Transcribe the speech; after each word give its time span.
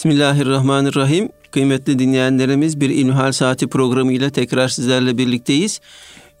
Bismillahirrahmanirrahim. 0.00 1.28
Kıymetli 1.50 1.98
dinleyenlerimiz 1.98 2.80
bir 2.80 2.90
İlmihal 2.90 3.32
Saati 3.32 3.66
programı 3.66 4.12
ile 4.12 4.30
tekrar 4.30 4.68
sizlerle 4.68 5.18
birlikteyiz. 5.18 5.80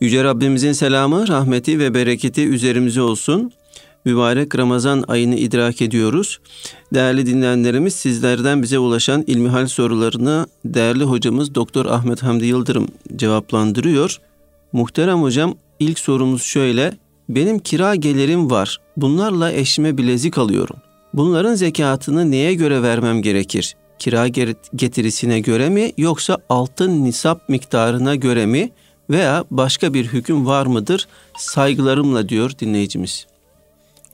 Yüce 0.00 0.24
Rabbimizin 0.24 0.72
selamı, 0.72 1.28
rahmeti 1.28 1.78
ve 1.78 1.94
bereketi 1.94 2.48
üzerimize 2.48 3.00
olsun. 3.02 3.52
Mübarek 4.04 4.58
Ramazan 4.58 5.04
ayını 5.08 5.36
idrak 5.36 5.82
ediyoruz. 5.82 6.38
Değerli 6.94 7.26
dinleyenlerimiz 7.26 7.94
sizlerden 7.94 8.62
bize 8.62 8.78
ulaşan 8.78 9.24
ilmihal 9.26 9.66
sorularını 9.66 10.46
değerli 10.64 11.04
hocamız 11.04 11.54
Doktor 11.54 11.86
Ahmet 11.86 12.22
Hamdi 12.22 12.46
Yıldırım 12.46 12.88
cevaplandırıyor. 13.16 14.20
Muhterem 14.72 15.22
hocam 15.22 15.54
ilk 15.78 15.98
sorumuz 15.98 16.42
şöyle. 16.42 16.92
Benim 17.28 17.58
kira 17.58 17.94
gelirim 17.94 18.50
var. 18.50 18.78
Bunlarla 18.96 19.52
eşime 19.52 19.98
bilezik 19.98 20.38
alıyorum. 20.38 20.76
Bunların 21.14 21.54
zekatını 21.54 22.30
neye 22.30 22.54
göre 22.54 22.82
vermem 22.82 23.22
gerekir? 23.22 23.76
Kira 23.98 24.28
getirisine 24.76 25.40
göre 25.40 25.68
mi 25.68 25.92
yoksa 25.96 26.38
altın 26.48 27.04
nisap 27.04 27.48
miktarına 27.48 28.14
göre 28.14 28.46
mi 28.46 28.70
veya 29.10 29.44
başka 29.50 29.94
bir 29.94 30.06
hüküm 30.06 30.46
var 30.46 30.66
mıdır? 30.66 31.08
Saygılarımla 31.38 32.28
diyor 32.28 32.52
dinleyicimiz. 32.58 33.26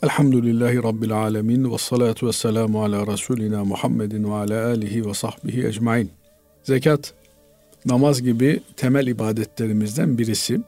Elhamdülillahi 0.02 0.82
Rabbil 0.82 1.12
alemin 1.12 1.73
ve 1.73 1.78
salatu 1.78 2.27
ve 2.27 2.32
selamu 2.32 2.84
ala 2.84 3.06
Resulina 3.06 3.65
Muhammedin 3.65 4.30
ve 4.30 4.34
ala 4.34 4.66
alihi 4.66 5.06
ve 5.06 5.15
sahbihi 5.15 5.66
ecmain. 5.66 6.10
Zekat, 6.62 7.15
namaz 7.87 8.23
gibi 8.23 8.60
temel 8.76 9.06
ibadetlerimizden 9.06 10.18
birisi. 10.18 10.60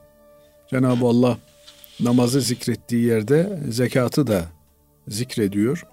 Cenab-ı 0.71 1.07
Allah 1.07 1.39
namazı 2.01 2.41
zikrettiği 2.41 3.05
yerde 3.05 3.61
zekatı 3.71 4.27
da 4.27 4.45
zikrediyor. 5.09 5.87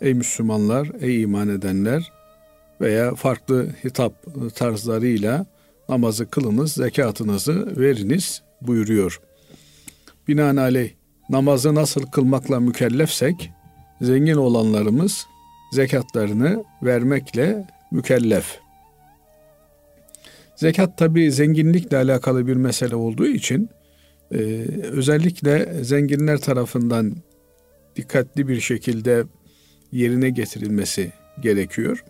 Ey 0.00 0.14
Müslümanlar, 0.14 0.88
ey 1.00 1.22
iman 1.22 1.48
edenler 1.48 2.12
veya 2.80 3.14
farklı 3.14 3.68
hitap 3.84 4.14
tarzlarıyla 4.54 5.46
namazı 5.88 6.30
kılınız, 6.30 6.72
zekatınızı 6.72 7.80
veriniz 7.80 8.42
buyuruyor. 8.62 9.20
Binaenaleyh 10.28 10.90
namazı 11.30 11.74
nasıl 11.74 12.06
kılmakla 12.06 12.60
mükellefsek, 12.60 13.50
zengin 14.00 14.36
olanlarımız 14.36 15.26
zekatlarını 15.72 16.64
vermekle 16.82 17.66
mükellef. 17.92 18.58
Zekat 20.56 20.98
tabi 20.98 21.32
zenginlikle 21.32 21.96
alakalı 21.96 22.46
bir 22.46 22.56
mesele 22.56 22.96
olduğu 22.96 23.26
için 23.26 23.68
e, 24.32 24.38
özellikle 24.82 25.84
zenginler 25.84 26.38
tarafından 26.38 27.16
dikkatli 27.96 28.48
bir 28.48 28.60
şekilde 28.60 29.24
yerine 29.92 30.30
getirilmesi 30.30 31.12
gerekiyor. 31.40 32.04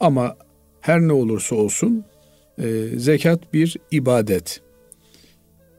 Ama 0.00 0.36
her 0.80 1.00
ne 1.00 1.12
olursa 1.12 1.56
olsun 1.56 2.04
e, 2.58 2.86
zekat 2.96 3.54
bir 3.54 3.76
ibadet. 3.90 4.60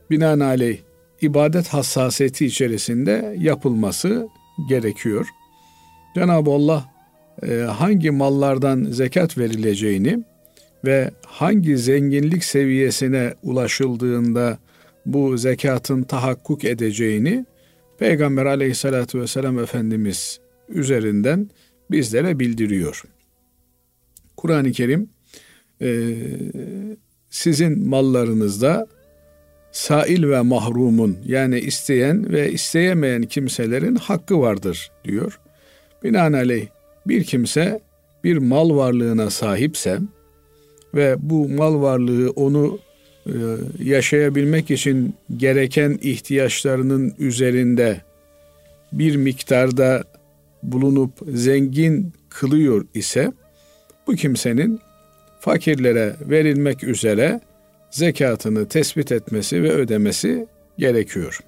Binaenaleyh 0.09 0.77
ibadet 1.21 1.67
hassasiyeti 1.67 2.45
içerisinde 2.45 3.35
yapılması 3.39 4.27
gerekiyor. 4.69 5.27
Cenab-ı 6.15 6.51
Allah 6.51 6.85
e, 7.43 7.55
hangi 7.55 8.11
mallardan 8.11 8.83
zekat 8.83 9.37
verileceğini 9.37 10.23
ve 10.85 11.11
hangi 11.25 11.77
zenginlik 11.77 12.43
seviyesine 12.43 13.33
ulaşıldığında 13.43 14.57
bu 15.05 15.37
zekatın 15.37 16.03
tahakkuk 16.03 16.65
edeceğini 16.65 17.45
Peygamber 17.99 18.45
aleyhissalatü 18.45 19.21
vesselam 19.21 19.59
Efendimiz 19.59 20.39
üzerinden 20.73 21.49
bizlere 21.91 22.39
bildiriyor. 22.39 23.03
Kur'an-ı 24.37 24.71
Kerim 24.71 25.09
e, 25.81 26.15
sizin 27.29 27.89
mallarınızda 27.89 28.87
sail 29.71 30.29
ve 30.29 30.41
mahrumun 30.41 31.17
yani 31.25 31.59
isteyen 31.59 32.33
ve 32.33 32.51
isteyemeyen 32.51 33.23
kimselerin 33.23 33.95
hakkı 33.95 34.39
vardır 34.39 34.91
diyor. 35.05 35.39
Binaenaleyh 36.03 36.67
bir 37.07 37.23
kimse 37.23 37.79
bir 38.23 38.37
mal 38.37 38.75
varlığına 38.75 39.29
sahipse 39.29 39.99
ve 40.95 41.15
bu 41.19 41.49
mal 41.49 41.81
varlığı 41.81 42.29
onu 42.29 42.79
e, 43.25 43.33
yaşayabilmek 43.83 44.71
için 44.71 45.15
gereken 45.37 45.99
ihtiyaçlarının 46.01 47.13
üzerinde 47.19 48.01
bir 48.93 49.15
miktarda 49.15 50.03
bulunup 50.63 51.13
zengin 51.27 52.13
kılıyor 52.29 52.85
ise 52.93 53.31
bu 54.07 54.15
kimsenin 54.15 54.79
fakirlere 55.39 56.15
verilmek 56.21 56.83
üzere 56.83 57.41
zekatını 57.91 58.67
tespit 58.67 59.11
etmesi 59.11 59.63
ve 59.63 59.71
ödemesi 59.71 60.47
gerekiyor. 60.77 61.39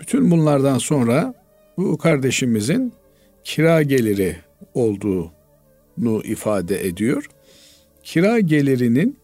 Bütün 0.00 0.30
bunlardan 0.30 0.78
sonra 0.78 1.34
bu 1.76 1.98
kardeşimizin 1.98 2.92
kira 3.44 3.82
geliri 3.82 4.36
olduğunu 4.74 6.22
ifade 6.24 6.86
ediyor. 6.86 7.28
Kira 8.02 8.40
gelirinin 8.40 9.18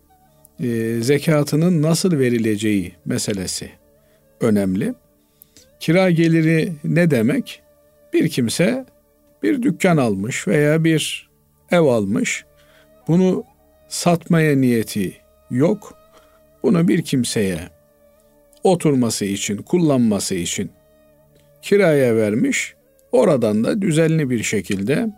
e, 0.61 0.99
zekatının 1.01 1.83
nasıl 1.83 2.19
verileceği 2.19 2.93
meselesi 3.05 3.71
önemli. 4.41 4.95
Kira 5.81 6.11
geliri 6.11 6.73
ne 6.85 7.11
demek? 7.11 7.63
Bir 8.13 8.29
kimse 8.29 8.85
bir 9.43 9.63
dükkan 9.63 9.97
almış 9.97 10.49
veya 10.49 10.85
bir 10.85 11.31
ev 11.71 11.81
almış. 11.81 12.45
Bunu 13.09 13.45
satmaya 13.89 14.57
niyeti 14.57 15.17
yok. 15.51 15.95
Bunu 16.63 16.89
bir 16.89 17.03
kimseye 17.03 17.59
oturması 18.65 19.25
için, 19.25 19.57
kullanması 19.57 20.35
için 20.35 20.71
kiraya 21.63 22.17
vermiş. 22.17 22.75
Oradan 23.13 23.65
da 23.65 23.83
düzenli 23.83 24.31
bir 24.31 24.43
şekilde 24.43 25.09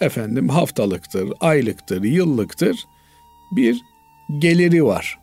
efendim 0.00 0.48
haftalıktır, 0.48 1.28
aylıktır, 1.40 2.02
yıllıktır 2.02 2.76
bir 3.56 3.80
geliri 4.38 4.84
var. 4.84 5.18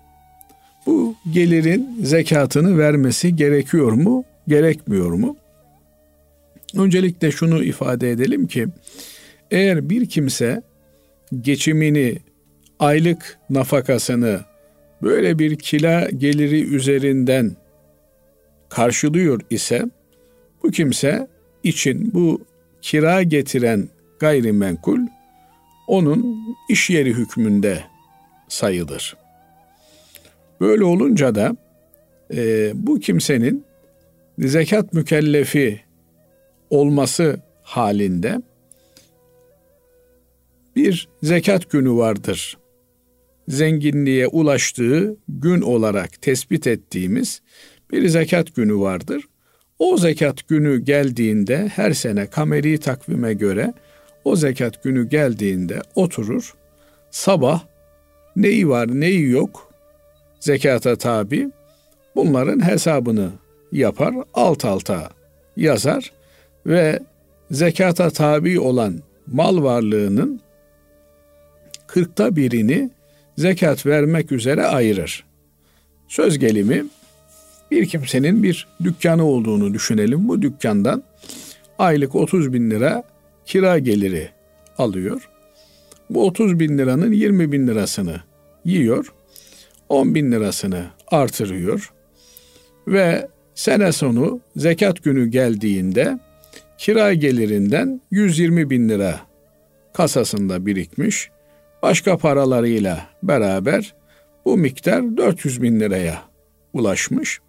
Bu 0.85 1.15
gelirin 1.31 1.99
zekatını 2.03 2.77
vermesi 2.77 3.35
gerekiyor 3.35 3.91
mu, 3.91 4.23
gerekmiyor 4.47 5.11
mu? 5.11 5.35
Öncelikle 6.75 7.31
şunu 7.31 7.63
ifade 7.63 8.11
edelim 8.11 8.47
ki 8.47 8.67
eğer 9.51 9.89
bir 9.89 10.09
kimse 10.09 10.61
geçimini, 11.41 12.17
aylık 12.79 13.39
nafakasını 13.49 14.39
böyle 15.01 15.39
bir 15.39 15.55
kila 15.55 16.09
geliri 16.09 16.75
üzerinden 16.75 17.55
karşılıyor 18.69 19.41
ise 19.49 19.85
bu 20.63 20.71
kimse 20.71 21.27
için 21.63 22.13
bu 22.13 22.41
kira 22.81 23.23
getiren 23.23 23.89
gayrimenkul 24.19 24.99
onun 25.87 26.37
iş 26.69 26.89
yeri 26.89 27.13
hükmünde 27.13 27.83
sayılır. 28.47 29.17
Böyle 30.61 30.83
olunca 30.83 31.35
da 31.35 31.55
e, 32.33 32.71
bu 32.75 32.99
kimsenin 32.99 33.65
zekat 34.39 34.93
mükellefi 34.93 35.86
olması 36.69 37.41
halinde 37.63 38.41
bir 40.75 41.07
zekat 41.23 41.69
günü 41.71 41.91
vardır. 41.91 42.57
Zenginliğe 43.47 44.27
ulaştığı 44.27 45.17
gün 45.29 45.61
olarak 45.61 46.21
tespit 46.21 46.67
ettiğimiz 46.67 47.41
bir 47.91 48.07
zekat 48.07 48.55
günü 48.55 48.75
vardır. 48.79 49.23
O 49.79 49.97
zekat 49.97 50.47
günü 50.47 50.81
geldiğinde 50.81 51.67
her 51.67 51.93
sene 51.93 52.27
kameri 52.27 52.77
takvime 52.77 53.33
göre 53.33 53.73
o 54.23 54.35
zekat 54.35 54.83
günü 54.83 55.09
geldiğinde 55.09 55.81
oturur. 55.95 56.53
Sabah 57.11 57.63
neyi 58.35 58.69
var 58.69 58.87
neyi 58.99 59.29
yok 59.29 59.73
zekata 60.39 60.95
tabi 60.95 61.51
bunların 62.15 62.65
hesabını 62.67 63.31
yapar 63.71 64.15
alt 64.33 64.65
alta 64.65 65.09
yazar 65.55 66.11
ve 66.67 66.99
zekata 67.51 68.09
tabi 68.09 68.59
olan 68.59 68.99
mal 69.27 69.63
varlığının 69.63 70.41
kırkta 71.87 72.35
birini 72.35 72.89
zekat 73.37 73.85
vermek 73.85 74.31
üzere 74.31 74.65
ayırır. 74.65 75.25
Söz 76.07 76.39
gelimi 76.39 76.85
bir 77.71 77.85
kimsenin 77.85 78.43
bir 78.43 78.67
dükkanı 78.83 79.25
olduğunu 79.25 79.73
düşünelim. 79.73 80.27
Bu 80.27 80.41
dükkandan 80.41 81.03
aylık 81.79 82.15
30 82.15 82.53
bin 82.53 82.71
lira 82.71 83.03
kira 83.45 83.79
geliri 83.79 84.29
alıyor. 84.77 85.29
Bu 86.09 86.25
30 86.25 86.59
bin 86.59 86.77
liranın 86.77 87.11
20 87.11 87.51
bin 87.51 87.67
lirasını 87.67 88.21
yiyor. 88.65 89.13
10 89.89 90.15
bin 90.15 90.31
lirasını 90.31 90.85
artırıyor. 91.07 91.93
Ve 92.87 93.27
sene 93.55 93.91
sonu 93.91 94.39
zekat 94.55 95.03
günü 95.03 95.27
geldiğinde 95.27 96.19
kira 96.77 97.13
gelirinden 97.13 98.01
120 98.11 98.69
bin 98.69 98.89
lira 98.89 99.19
kasasında 99.93 100.65
birikmiş. 100.65 101.29
Başka 101.83 102.17
paralarıyla 102.17 103.07
beraber 103.23 103.93
bu 104.45 104.57
miktar 104.57 105.17
400 105.17 105.61
bin 105.61 105.79
liraya 105.79 106.21
ulaşmış. 106.73 107.39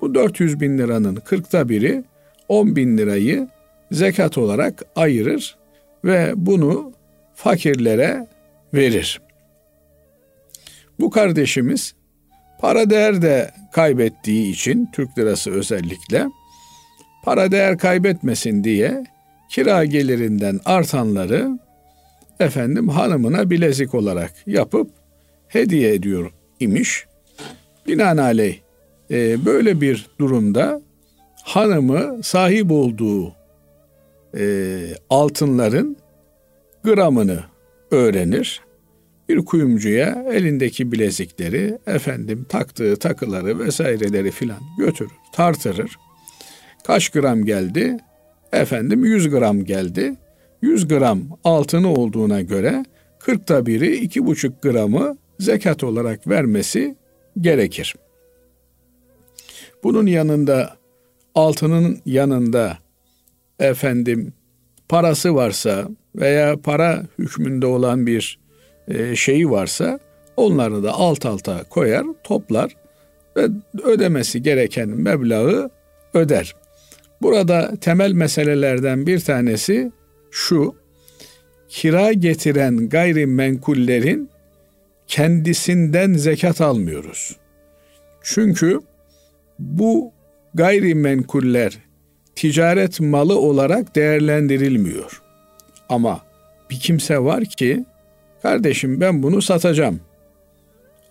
Bu 0.00 0.14
400 0.14 0.60
bin 0.60 0.78
liranın 0.78 1.16
40'ta 1.16 1.68
biri 1.68 2.04
10 2.48 2.76
bin 2.76 2.98
lirayı 2.98 3.48
zekat 3.92 4.38
olarak 4.38 4.82
ayırır 4.96 5.56
ve 6.04 6.32
bunu 6.36 6.92
fakirlere 7.34 8.26
verir. 8.74 9.20
Bu 11.00 11.10
kardeşimiz 11.10 11.94
para 12.60 12.90
değer 12.90 13.22
de 13.22 13.50
kaybettiği 13.72 14.52
için 14.52 14.88
Türk 14.92 15.18
lirası 15.18 15.50
özellikle 15.50 16.26
para 17.24 17.50
değer 17.52 17.78
kaybetmesin 17.78 18.64
diye 18.64 19.04
kira 19.50 19.84
gelirinden 19.84 20.60
artanları 20.64 21.58
efendim 22.40 22.88
hanımına 22.88 23.50
bilezik 23.50 23.94
olarak 23.94 24.32
yapıp 24.46 24.90
hediye 25.48 25.94
ediyor 25.94 26.30
imiş. 26.60 27.06
Binaenaleyh 27.86 28.58
e, 29.10 29.44
böyle 29.44 29.80
bir 29.80 30.06
durumda 30.18 30.80
hanımı 31.44 32.22
sahip 32.22 32.70
olduğu 32.70 33.32
e, 34.38 34.78
altınların 35.10 35.96
gramını 36.84 37.40
öğrenir. 37.90 38.60
Bir 39.28 39.44
kuyumcuya 39.44 40.24
elindeki 40.32 40.92
bilezikleri, 40.92 41.78
efendim 41.86 42.46
taktığı 42.48 42.96
takıları 42.96 43.58
vesaireleri 43.58 44.30
filan 44.30 44.60
götürür, 44.78 45.12
tartırır. 45.32 45.96
Kaç 46.86 47.08
gram 47.08 47.44
geldi? 47.44 47.96
Efendim 48.52 49.04
100 49.04 49.30
gram 49.30 49.64
geldi. 49.64 50.14
100 50.62 50.88
gram 50.88 51.22
altını 51.44 51.92
olduğuna 51.92 52.40
göre 52.40 52.84
40'ta 53.20 53.66
biri 53.66 54.06
2,5 54.06 54.52
gramı 54.62 55.16
zekat 55.40 55.84
olarak 55.84 56.28
vermesi 56.28 56.96
gerekir. 57.40 57.94
Bunun 59.82 60.06
yanında 60.06 60.76
altının 61.34 62.00
yanında 62.06 62.78
efendim 63.58 64.32
parası 64.88 65.34
varsa 65.34 65.88
veya 66.16 66.56
para 66.56 67.02
hükmünde 67.18 67.66
olan 67.66 68.06
bir 68.06 68.38
e, 68.88 69.16
şeyi 69.16 69.50
varsa 69.50 69.98
onları 70.36 70.82
da 70.82 70.92
alt 70.92 71.26
alta 71.26 71.64
koyar, 71.64 72.06
toplar 72.24 72.76
ve 73.36 73.48
ödemesi 73.82 74.42
gereken 74.42 74.88
meblağı 74.88 75.70
öder. 76.14 76.54
Burada 77.24 77.70
temel 77.80 78.12
meselelerden 78.12 79.06
bir 79.06 79.20
tanesi 79.20 79.92
şu. 80.30 80.74
Kira 81.68 82.12
getiren 82.12 82.88
gayrimenkullerin 82.88 84.30
kendisinden 85.06 86.12
zekat 86.12 86.60
almıyoruz. 86.60 87.36
Çünkü 88.22 88.80
bu 89.58 90.12
gayrimenkuller 90.54 91.78
ticaret 92.36 93.00
malı 93.00 93.38
olarak 93.38 93.96
değerlendirilmiyor. 93.96 95.22
Ama 95.88 96.20
bir 96.70 96.80
kimse 96.80 97.18
var 97.18 97.44
ki 97.44 97.84
kardeşim 98.42 99.00
ben 99.00 99.22
bunu 99.22 99.42
satacağım. 99.42 100.00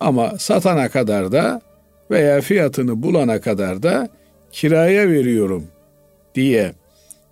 Ama 0.00 0.38
satana 0.38 0.88
kadar 0.88 1.32
da 1.32 1.60
veya 2.10 2.40
fiyatını 2.40 3.02
bulana 3.02 3.40
kadar 3.40 3.82
da 3.82 4.08
kiraya 4.52 5.08
veriyorum 5.08 5.64
diye 6.34 6.72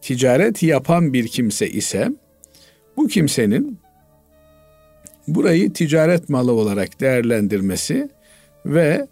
ticaret 0.02 0.62
yapan 0.62 1.12
bir 1.12 1.28
kimse 1.28 1.70
ise 1.70 2.08
bu 2.96 3.08
kimsenin 3.08 3.78
burayı 5.28 5.72
ticaret 5.72 6.28
malı 6.28 6.52
olarak 6.52 7.00
değerlendirmesi 7.00 8.08
ve 8.66 9.06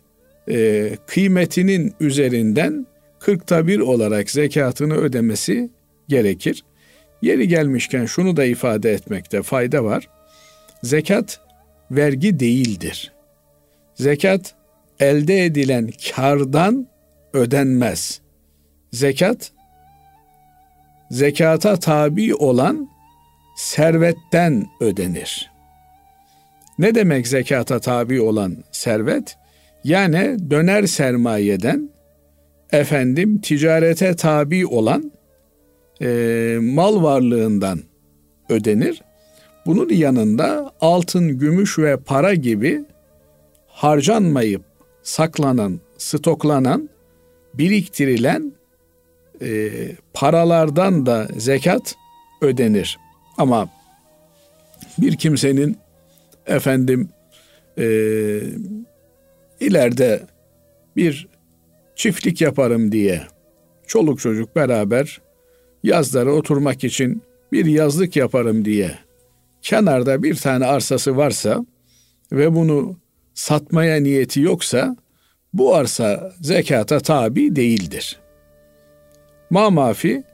e, 0.49 0.91
kıymetinin 1.07 1.95
üzerinden 2.01 2.87
40'ta 3.21 3.67
bir 3.67 3.81
olarak 3.81 4.31
zekatını 4.31 4.95
ödemesi 4.95 5.71
gerekir. 6.09 6.65
Yeri 7.23 7.49
gelmişken 7.49 8.07
şunu 8.07 8.37
da 8.37 8.45
ifade 8.45 8.93
etmekte 8.93 9.43
fayda 9.43 9.85
var. 9.85 10.09
Zekat 10.83 11.41
vergi 11.91 12.41
değildir. 12.41 13.13
Zekat 13.95 14.55
elde 15.01 15.45
edilen 15.45 15.91
kardan 16.11 16.87
ödenmez. 17.33 18.21
Zekat 18.93 19.53
zekata 21.11 21.77
tabi 21.77 22.35
olan 22.35 22.89
servetten 23.57 24.67
ödenir. 24.81 25.51
Ne 26.79 26.95
demek 26.95 27.29
zekata 27.29 27.81
tabi 27.81 28.21
olan 28.21 28.57
servet? 28.73 29.37
Yani 29.85 30.51
döner 30.51 30.87
sermayeden 30.87 31.91
efendim 32.73 33.41
ticarete 33.41 34.17
tabi 34.17 34.67
olan 34.67 35.13
e, 36.03 36.59
mal 36.61 37.03
varlığından 37.03 37.81
ödenir. 38.49 39.03
Bunun 39.67 39.89
yanında 39.89 40.73
altın, 40.81 41.39
gümüş 41.39 41.79
ve 41.79 41.97
para 41.97 42.35
gibi 42.35 42.85
harcanmayıp 43.67 44.63
saklanan, 45.03 45.81
stoklanan, 45.99 46.89
biriktirilen 47.55 48.53
e, 49.43 49.71
paralardan 50.15 51.07
da 51.07 51.29
zekat 51.37 51.97
ödenir. 52.41 52.99
Ama 53.39 53.69
bir 54.99 55.17
kimsenin 55.17 55.77
efendim 56.47 57.09
e, 57.79 57.85
ileride 59.61 60.27
bir 60.97 61.29
çiftlik 61.97 62.41
yaparım 62.41 62.93
diye 62.93 63.23
çoluk 63.87 64.21
çocuk 64.21 64.57
beraber 64.57 65.21
yazları 65.83 66.33
oturmak 66.33 66.85
için 66.85 67.23
bir 67.53 67.67
yazlık 67.67 68.17
yaparım 68.17 68.65
diye 68.65 68.99
kenarda 69.63 70.23
bir 70.23 70.35
tane 70.35 70.67
arsası 70.67 71.17
varsa 71.17 71.67
ve 72.33 72.55
bunu 72.55 72.97
satmaya 73.35 74.01
niyeti 74.01 74.41
yoksa 74.41 74.97
bu 75.53 75.75
arsa 75.75 76.33
zekata 76.41 77.01
tabi 77.01 77.57
değildir. 77.57 78.21
Mamafi 79.51 80.25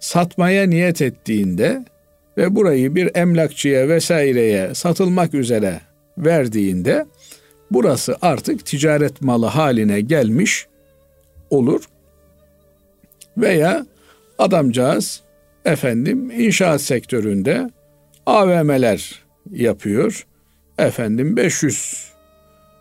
satmaya 0.00 0.66
niyet 0.66 1.02
ettiğinde 1.02 1.84
ve 2.36 2.56
burayı 2.56 2.94
bir 2.94 3.16
emlakçıya 3.16 3.88
vesaireye 3.88 4.74
satılmak 4.74 5.34
üzere 5.34 5.80
verdiğinde 6.18 7.06
burası 7.70 8.16
artık 8.22 8.66
ticaret 8.66 9.22
malı 9.22 9.46
haline 9.46 10.00
gelmiş 10.00 10.66
olur. 11.50 11.84
Veya 13.38 13.86
adamcağız 14.38 15.20
efendim 15.64 16.30
inşaat 16.30 16.82
sektöründe 16.82 17.70
AVM'ler 18.26 19.22
yapıyor. 19.50 20.26
Efendim 20.78 21.36
500 21.36 22.10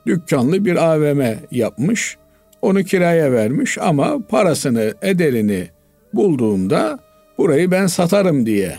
dükkanlı 0.05 0.65
bir 0.65 0.75
AVM 0.75 1.21
yapmış. 1.51 2.17
Onu 2.61 2.83
kiraya 2.83 3.31
vermiş 3.31 3.77
ama 3.77 4.27
parasını, 4.27 4.93
ederini 5.01 5.67
bulduğumda 6.13 6.99
burayı 7.37 7.71
ben 7.71 7.87
satarım 7.87 8.45
diye 8.45 8.77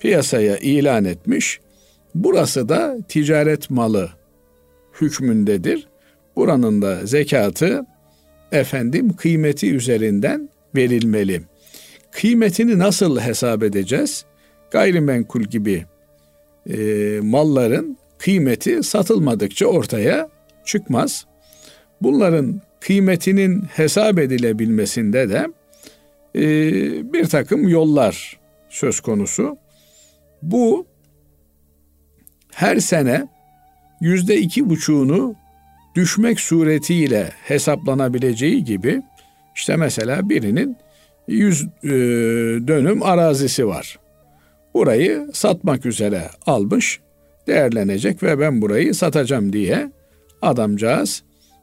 piyasaya 0.00 0.56
ilan 0.56 1.04
etmiş. 1.04 1.60
Burası 2.14 2.68
da 2.68 2.96
ticaret 3.08 3.70
malı 3.70 4.10
hükmündedir. 5.00 5.88
Buranın 6.36 6.82
da 6.82 7.06
zekatı 7.06 7.86
efendim 8.52 9.16
kıymeti 9.16 9.74
üzerinden 9.74 10.48
verilmeli. 10.74 11.42
Kıymetini 12.10 12.78
nasıl 12.78 13.20
hesap 13.20 13.62
edeceğiz? 13.62 14.24
Gayrimenkul 14.70 15.42
gibi 15.42 15.84
e, 16.70 16.76
malların 17.22 17.96
kıymeti 18.18 18.82
satılmadıkça 18.82 19.66
ortaya 19.66 20.28
çıkmaz. 20.64 21.26
Bunların 22.02 22.60
kıymetinin 22.80 23.62
hesap 23.62 24.18
edilebilmesinde 24.18 25.30
de 25.30 25.46
e, 26.36 26.42
bir 27.12 27.24
takım 27.26 27.68
yollar 27.68 28.40
söz 28.68 29.00
konusu. 29.00 29.56
Bu 30.42 30.86
her 32.52 32.76
sene 32.76 33.28
yüzde 34.00 34.36
iki 34.36 34.70
buçuğunu 34.70 35.34
düşmek 35.94 36.40
suretiyle 36.40 37.32
hesaplanabileceği 37.44 38.64
gibi 38.64 39.02
işte 39.54 39.76
mesela 39.76 40.28
birinin 40.28 40.76
100 41.28 41.62
e, 41.62 41.68
dönüm 42.68 43.02
arazisi 43.02 43.66
var. 43.66 43.98
Burayı 44.74 45.28
satmak 45.32 45.86
üzere 45.86 46.30
almış, 46.46 47.00
değerlenecek 47.46 48.22
ve 48.22 48.38
ben 48.38 48.62
burayı 48.62 48.94
satacağım 48.94 49.52
diye 49.52 49.92
adamcağız 50.42 51.22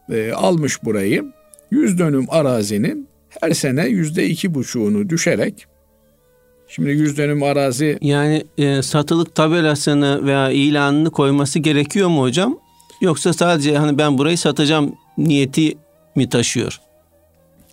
e, 0.09 0.31
almış 0.31 0.83
burayı. 0.83 1.25
100 1.71 1.99
dönüm 1.99 2.25
arazinin 2.29 3.10
her 3.39 3.51
sene 3.51 3.87
yüzde 3.87 4.27
iki 4.27 4.53
buçuğunu 4.53 5.09
düşerek 5.09 5.67
Şimdi 6.67 6.89
100 6.89 7.17
dönüm 7.17 7.43
arazi 7.43 7.97
Yani 8.01 8.43
e, 8.57 8.81
satılık 8.81 9.35
tabelasını 9.35 10.25
veya 10.25 10.51
ilanını 10.51 11.11
koyması 11.11 11.59
gerekiyor 11.59 12.09
mu 12.09 12.21
hocam? 12.21 12.59
Yoksa 13.01 13.33
sadece 13.33 13.77
hani 13.77 13.97
ben 13.97 14.17
burayı 14.17 14.37
satacağım 14.37 14.95
niyeti 15.17 15.77
mi 16.15 16.29
taşıyor? 16.29 16.79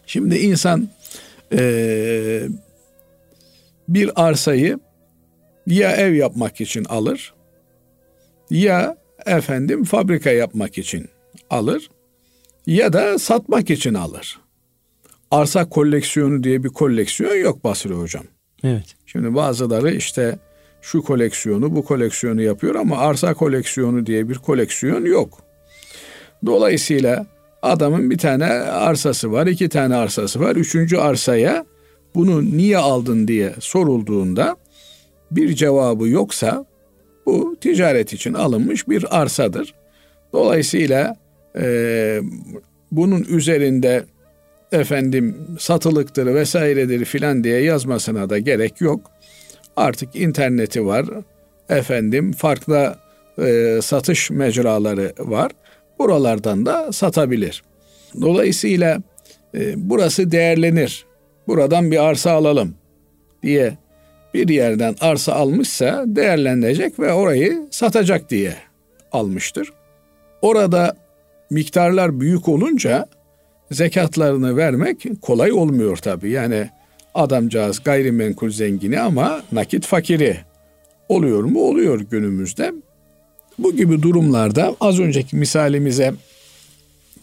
Şimdi 0.06 0.36
insan 0.36 0.88
eee, 1.52 2.48
bir 3.88 4.10
arsayı 4.26 4.78
ya 5.66 5.92
ev 5.92 6.14
yapmak 6.14 6.60
için 6.60 6.84
alır 6.84 7.34
ya 8.50 8.96
efendim 9.26 9.84
fabrika 9.84 10.30
yapmak 10.30 10.78
için 10.78 11.08
alır 11.50 11.90
ya 12.66 12.92
da 12.92 13.18
satmak 13.18 13.70
için 13.70 13.94
alır. 13.94 14.40
Arsa 15.30 15.68
koleksiyonu 15.68 16.44
diye 16.44 16.64
bir 16.64 16.68
koleksiyon 16.68 17.36
yok 17.36 17.64
Basri 17.64 17.94
Hocam. 17.94 18.24
Evet. 18.64 18.96
Şimdi 19.06 19.34
bazıları 19.34 19.90
işte 19.90 20.38
şu 20.82 21.02
koleksiyonu 21.02 21.76
bu 21.76 21.84
koleksiyonu 21.84 22.42
yapıyor 22.42 22.74
ama 22.74 22.98
arsa 22.98 23.34
koleksiyonu 23.34 24.06
diye 24.06 24.28
bir 24.28 24.34
koleksiyon 24.34 25.04
yok. 25.04 25.38
Dolayısıyla 26.46 27.26
adamın 27.62 28.10
bir 28.10 28.18
tane 28.18 28.44
arsası 28.44 29.32
var, 29.32 29.46
iki 29.46 29.68
tane 29.68 29.94
arsası 29.94 30.40
var. 30.40 30.56
Üçüncü 30.56 30.96
arsaya 30.96 31.66
bunu 32.14 32.44
niye 32.44 32.78
aldın 32.78 33.28
diye 33.28 33.54
sorulduğunda 33.60 34.56
bir 35.30 35.54
cevabı 35.54 36.08
yoksa 36.08 36.64
bu 37.26 37.56
ticaret 37.60 38.12
için 38.12 38.34
alınmış 38.34 38.88
bir 38.88 39.20
arsadır. 39.20 39.74
Dolayısıyla 40.32 41.16
e, 41.58 42.20
bunun 42.92 43.24
üzerinde 43.24 44.04
efendim 44.72 45.36
satılıktır 45.58 46.34
vesairedir 46.34 47.04
filan 47.04 47.44
diye 47.44 47.60
yazmasına 47.62 48.30
da 48.30 48.38
gerek 48.38 48.80
yok. 48.80 49.10
Artık 49.76 50.16
interneti 50.16 50.86
var. 50.86 51.06
Efendim 51.68 52.32
farklı 52.32 52.96
e, 53.38 53.78
satış 53.82 54.30
mecraları 54.30 55.12
var. 55.18 55.52
Buralardan 55.98 56.66
da 56.66 56.92
satabilir. 56.92 57.62
Dolayısıyla 58.20 58.98
e, 59.54 59.72
burası 59.76 60.30
değerlenir. 60.30 61.06
Buradan 61.46 61.90
bir 61.90 62.04
arsa 62.04 62.30
alalım 62.30 62.74
diye 63.42 63.78
bir 64.34 64.48
yerden 64.48 64.94
arsa 65.00 65.32
almışsa 65.32 66.04
değerlenecek 66.06 67.00
ve 67.00 67.12
orayı 67.12 67.66
satacak 67.70 68.30
diye 68.30 68.54
almıştır. 69.12 69.72
Orada 70.42 70.96
miktarlar 71.50 72.20
büyük 72.20 72.48
olunca 72.48 73.06
zekatlarını 73.70 74.56
vermek 74.56 75.06
kolay 75.22 75.52
olmuyor 75.52 75.96
tabii. 75.96 76.30
Yani 76.30 76.70
adamcağız 77.14 77.82
gayrimenkul 77.84 78.50
zengini 78.50 79.00
ama 79.00 79.42
nakit 79.52 79.86
fakiri. 79.86 80.36
Oluyor 81.08 81.44
mu? 81.44 81.60
Oluyor 81.60 82.00
günümüzde. 82.00 82.72
Bu 83.58 83.76
gibi 83.76 84.02
durumlarda 84.02 84.76
az 84.80 85.00
önceki 85.00 85.36
misalimize 85.36 86.14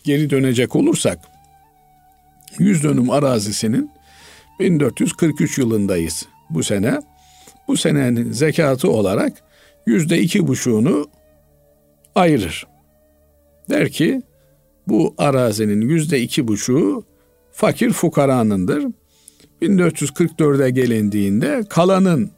geri 0.03 0.29
dönecek 0.29 0.75
olursak 0.75 1.19
100 2.59 2.83
dönüm 2.83 3.09
arazisinin 3.09 3.91
1443 4.59 5.57
yılındayız 5.57 6.25
bu 6.49 6.63
sene. 6.63 6.99
Bu 7.67 7.77
senenin 7.77 8.31
zekatı 8.31 8.91
olarak 8.91 9.33
yüzde 9.85 10.19
iki 10.19 10.47
buçuğunu 10.47 11.09
ayırır. 12.15 12.67
Der 13.69 13.89
ki 13.89 14.21
bu 14.87 15.15
arazinin 15.17 15.81
yüzde 15.81 16.21
iki 16.21 16.47
buçuğu 16.47 17.03
fakir 17.51 17.91
fukaranındır. 17.91 18.85
1444'e 19.61 20.69
gelindiğinde 20.69 21.63
kalanın 21.69 22.31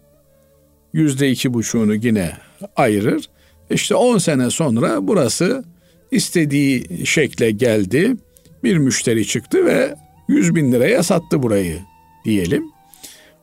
yüzde 0.94 1.30
iki 1.32 1.54
buçuğunu 1.54 1.96
yine 1.96 2.32
ayırır. 2.75 3.30
İşte 3.70 3.96
10 3.96 4.18
sene 4.18 4.50
sonra 4.50 5.08
burası 5.08 5.63
istediği 6.12 7.06
şekle 7.08 7.51
geldi. 7.51 8.16
Bir 8.63 8.77
müşteri 8.77 9.27
çıktı 9.27 9.66
ve 9.66 9.96
100 10.27 10.56
bin 10.56 10.72
liraya 10.72 11.04
sattı 11.04 11.44
burayı 11.44 11.80
diyelim. 12.25 12.63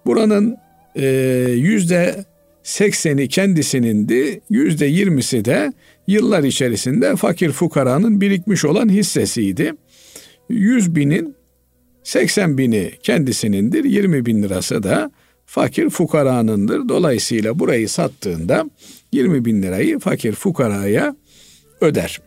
Buranın 0.07 0.57
e, 0.97 1.07
yüzde 1.55 2.25
sekseni 2.63 3.29
kendisinindi, 3.29 4.41
yüzde 4.51 4.87
yirmisi 4.87 5.45
de 5.45 5.73
yıllar 6.07 6.45
içerisinde 6.45 7.17
fakir 7.17 7.53
fukaranın 7.53 8.21
birikmiş 8.21 8.65
olan 8.65 8.89
hissesiydi. 8.89 9.73
Yüz 10.49 10.95
binin 10.95 11.37
80 12.03 12.59
bini 12.59 12.93
kendisinindir, 13.03 13.85
20 13.85 14.27
bin 14.27 14.43
lirası 14.43 14.83
da 14.83 15.11
fakir 15.47 15.91
fukaranındır. 15.91 16.89
Dolayısıyla 16.89 17.59
burayı 17.59 17.89
sattığında 17.89 18.65
20 19.13 19.45
bin 19.45 19.63
lirayı 19.63 19.99
fakir 19.99 20.33
fukaraya 20.33 21.17
öder. 21.81 22.21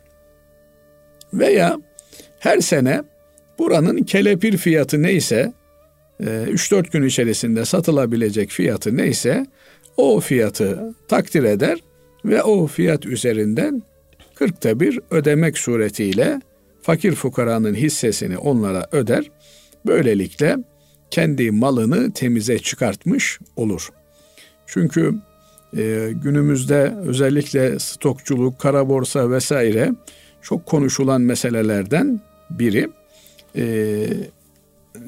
Veya 1.33 1.77
her 2.39 2.59
sene 2.59 3.03
buranın 3.59 4.03
kelepir 4.03 4.57
fiyatı 4.57 5.03
neyse 5.03 5.53
3-4 6.19 6.77
e, 6.77 6.89
gün 6.91 7.03
içerisinde 7.03 7.65
satılabilecek 7.65 8.49
fiyatı 8.49 8.97
neyse 8.97 9.45
o 9.97 10.19
fiyatı 10.19 10.95
takdir 11.07 11.43
eder 11.43 11.79
ve 12.27 12.43
o 12.43 12.67
fiyat 12.67 13.05
üzerinden 13.05 13.83
40'ta 14.35 14.79
bir 14.79 14.99
ödemek 15.11 15.57
suretiyle 15.57 16.41
fakir 16.81 17.15
fukaranın 17.15 17.75
hissesini 17.75 18.37
onlara 18.37 18.87
öder. 18.91 19.31
Böylelikle 19.85 20.57
kendi 21.11 21.51
malını 21.51 22.11
temize 22.13 22.59
çıkartmış 22.59 23.39
olur. 23.55 23.89
Çünkü 24.65 25.15
e, 25.77 26.13
günümüzde 26.23 26.93
özellikle 27.05 27.79
stokçuluk, 27.79 28.59
kara 28.59 28.89
borsa 28.89 29.31
vesaire 29.31 29.91
çok 30.41 30.65
konuşulan 30.65 31.21
meselelerden 31.21 32.21
biri. 32.49 32.89
E, 33.55 34.07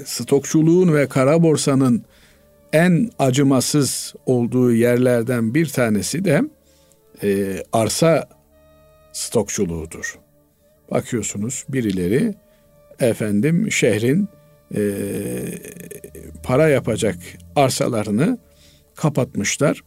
stokçuluğun 0.06 0.94
ve 0.94 1.08
kara 1.08 1.44
borsanın 1.44 2.04
en 2.74 3.10
acımasız 3.20 4.14
olduğu 4.26 4.74
yerlerden 4.74 5.54
bir 5.54 5.70
tanesi 5.70 6.26
de 6.26 6.42
e, 7.24 7.64
arsa 7.74 8.30
stokçuluğudur. 9.12 10.20
Bakıyorsunuz 10.92 11.66
birileri 11.70 12.34
efendim 13.00 13.72
şehrin 13.72 14.28
e, 14.76 14.82
para 16.44 16.70
yapacak 16.70 17.16
arsalarını 17.56 18.38
kapatmışlar. 18.96 19.82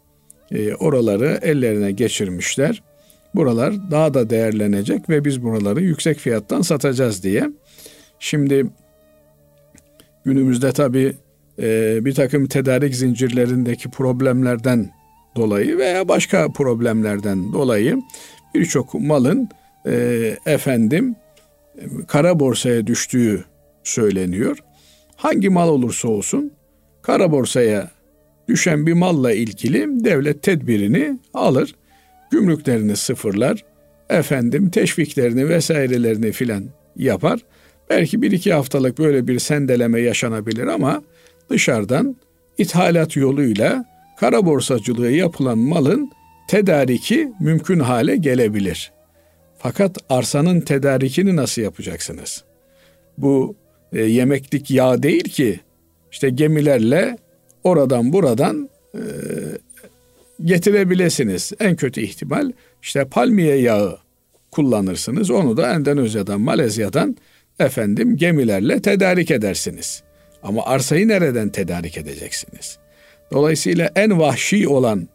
E, 0.51 0.75
oraları 0.75 1.39
ellerine 1.43 1.93
geçirmişler. 1.93 2.83
Buralar 3.35 3.91
daha 3.91 4.15
da 4.15 4.31
değerlenecek 4.31 5.11
ve 5.11 5.25
biz 5.25 5.43
buraları 5.43 5.81
yüksek 5.81 6.19
fiyattan 6.19 6.63
satacağız 6.63 7.23
diye. 7.23 7.51
Şimdi 8.19 8.67
günümüzde 10.25 10.73
tabi 10.73 11.17
e, 11.59 11.99
bir 12.05 12.15
takım 12.15 12.47
tedarik 12.47 12.95
zincirlerindeki 12.95 13.91
problemlerden 13.91 14.91
dolayı 15.37 15.79
veya 15.79 16.09
başka 16.09 16.49
problemlerden 16.49 17.53
dolayı 17.53 17.99
birçok 18.55 18.95
malın 18.95 19.49
e, 19.87 20.37
efendim 20.47 21.17
kara 22.09 22.41
borsaya 22.41 22.87
düştüğü 22.87 23.45
söyleniyor. 23.85 24.59
Hangi 25.17 25.49
mal 25.49 25.69
olursa 25.69 26.09
olsun 26.09 26.53
kara 27.03 27.33
borsaya 27.33 27.91
düşen 28.49 28.87
bir 28.87 28.93
malla 28.93 29.33
ilgili 29.33 30.05
devlet 30.05 30.43
tedbirini 30.43 31.19
alır. 31.35 31.75
Gümrüklerini 32.31 32.97
sıfırlar. 32.97 33.65
Efendim 34.11 34.71
teşviklerini 34.71 35.49
vesairelerini 35.49 36.33
filan 36.33 36.65
yapar. 36.97 37.41
Belki 37.91 38.23
bir 38.23 38.31
iki 38.31 38.53
haftalık 38.53 38.99
böyle 38.99 39.29
bir 39.29 39.39
sendeleme 39.39 40.01
yaşanabilir 40.01 40.67
ama 40.67 41.03
dışarıdan 41.51 42.17
ithalat 42.59 43.17
yoluyla 43.17 43.85
kara 44.23 44.47
borsacılığı 44.47 45.11
yapılan 45.11 45.59
malın 45.59 46.13
tedariki 46.49 47.33
mümkün 47.41 47.79
hale 47.79 48.17
gelebilir. 48.17 48.93
Fakat 49.59 49.99
arsanın 50.09 50.61
tedarikini 50.61 51.37
nasıl 51.37 51.63
yapacaksınız? 51.63 52.45
Bu 53.19 53.57
e, 53.93 54.03
yemeklik 54.03 54.71
yağ 54.71 55.03
değil 55.03 55.25
ki 55.25 55.61
işte 56.13 56.31
gemilerle 56.31 57.19
oradan 57.65 58.13
buradan 58.13 58.69
e, 58.95 59.01
getirebilirsiniz. 60.45 61.53
En 61.61 61.77
kötü 61.77 62.01
ihtimal 62.01 62.53
işte 62.83 63.05
palmiye 63.05 63.57
yağı 63.57 63.99
kullanırsınız. 64.51 65.31
Onu 65.31 65.57
da 65.57 65.75
Endonezya'dan, 65.75 66.41
Malezya'dan 66.41 67.17
efendim 67.59 68.17
gemilerle 68.17 68.83
tedarik 68.83 69.31
edersiniz. 69.31 70.03
Ama 70.43 70.65
arsayı 70.65 71.09
nereden 71.09 71.49
tedarik 71.49 71.99
edeceksiniz? 71.99 72.82
Dolayısıyla 73.33 73.91
en 73.97 74.19
vahşi 74.19 74.69
olan 74.69 75.09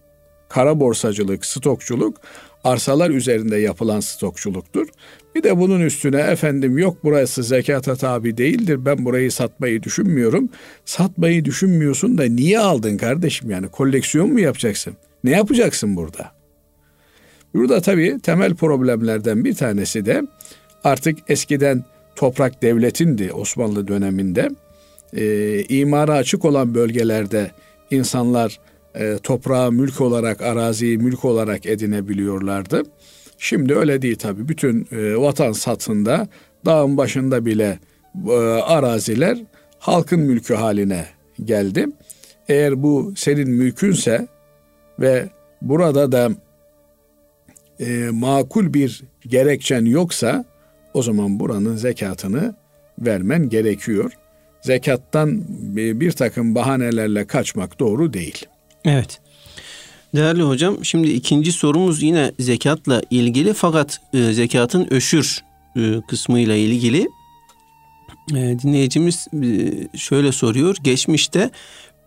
kara 0.50 0.80
borsacılık, 0.80 1.46
stokçuluk 1.46 2.22
arsalar 2.64 3.10
üzerinde 3.10 3.58
yapılan 3.58 4.00
stokçuluktur. 4.00 4.88
Bir 5.36 5.44
de 5.44 5.58
bunun 5.58 5.82
üstüne 5.82 6.20
efendim 6.22 6.78
yok 6.78 6.98
burası 7.04 7.44
zekata 7.44 7.96
tabi 7.96 8.38
değildir. 8.38 8.86
Ben 8.86 9.06
burayı 9.06 9.32
satmayı 9.32 9.84
düşünmüyorum. 9.84 10.50
Satmayı 10.86 11.46
düşünmüyorsun 11.46 12.18
da 12.18 12.24
niye 12.24 12.60
aldın 12.60 12.98
kardeşim 12.98 13.52
yani 13.52 13.68
koleksiyon 13.68 14.34
mu 14.34 14.40
yapacaksın? 14.40 14.94
Ne 15.24 15.32
yapacaksın 15.32 15.96
burada? 15.96 16.32
Burada 17.54 17.82
tabii 17.82 18.20
temel 18.24 18.56
problemlerden 18.56 19.46
bir 19.46 19.56
tanesi 19.56 20.06
de 20.06 20.22
artık 20.84 21.18
eskiden 21.28 21.86
toprak 22.16 22.62
devletindi 22.62 23.34
Osmanlı 23.34 23.88
döneminde. 23.88 24.50
E, 25.14 25.64
imara 25.64 26.14
açık 26.14 26.46
olan 26.46 26.76
bölgelerde 26.76 27.52
insanlar 27.92 28.60
e, 28.96 29.18
toprağı 29.24 29.72
mülk 29.72 30.02
olarak, 30.02 30.42
araziyi 30.42 30.98
mülk 30.98 31.26
olarak 31.26 31.66
edinebiliyorlardı. 31.66 32.84
Şimdi 33.38 33.76
öyle 33.76 34.02
değil 34.02 34.16
tabii. 34.16 34.48
Bütün 34.48 34.88
e, 34.92 35.18
vatan 35.18 35.52
satında 35.52 36.28
dağın 36.66 36.98
başında 36.98 37.46
bile 37.46 37.80
e, 38.30 38.34
araziler 38.62 39.38
halkın 39.80 40.20
mülkü 40.20 40.54
haline 40.54 41.06
geldi. 41.44 41.86
Eğer 42.48 42.84
bu 42.84 43.14
senin 43.16 43.50
mülkünse 43.50 44.28
ve 45.00 45.30
burada 45.62 46.12
da 46.12 46.30
e, 47.80 48.10
makul 48.12 48.74
bir 48.74 49.04
gerekçen 49.28 49.86
yoksa 49.86 50.46
o 50.94 51.02
zaman 51.02 51.40
buranın 51.40 51.76
zekatını 51.76 52.56
vermen 53.00 53.50
gerekiyor. 53.50 54.12
Zekattan 54.62 55.44
bir 55.76 56.12
takım 56.12 56.56
bahanelerle 56.56 57.28
kaçmak 57.28 57.80
doğru 57.80 58.14
değil. 58.14 58.46
Evet. 58.86 59.20
Değerli 60.16 60.42
hocam 60.44 60.86
şimdi 60.86 61.10
ikinci 61.10 61.52
sorumuz 61.52 62.04
yine 62.04 62.32
zekatla 62.40 63.02
ilgili 63.10 63.54
fakat 63.54 64.02
e, 64.14 64.34
zekatın 64.34 64.88
öşür 64.92 65.44
e, 65.76 65.82
kısmıyla 66.08 66.56
ilgili. 66.56 67.08
E, 68.32 68.36
dinleyicimiz 68.36 69.28
e, 69.34 69.98
şöyle 69.98 70.32
soruyor. 70.32 70.76
Geçmişte 70.84 71.50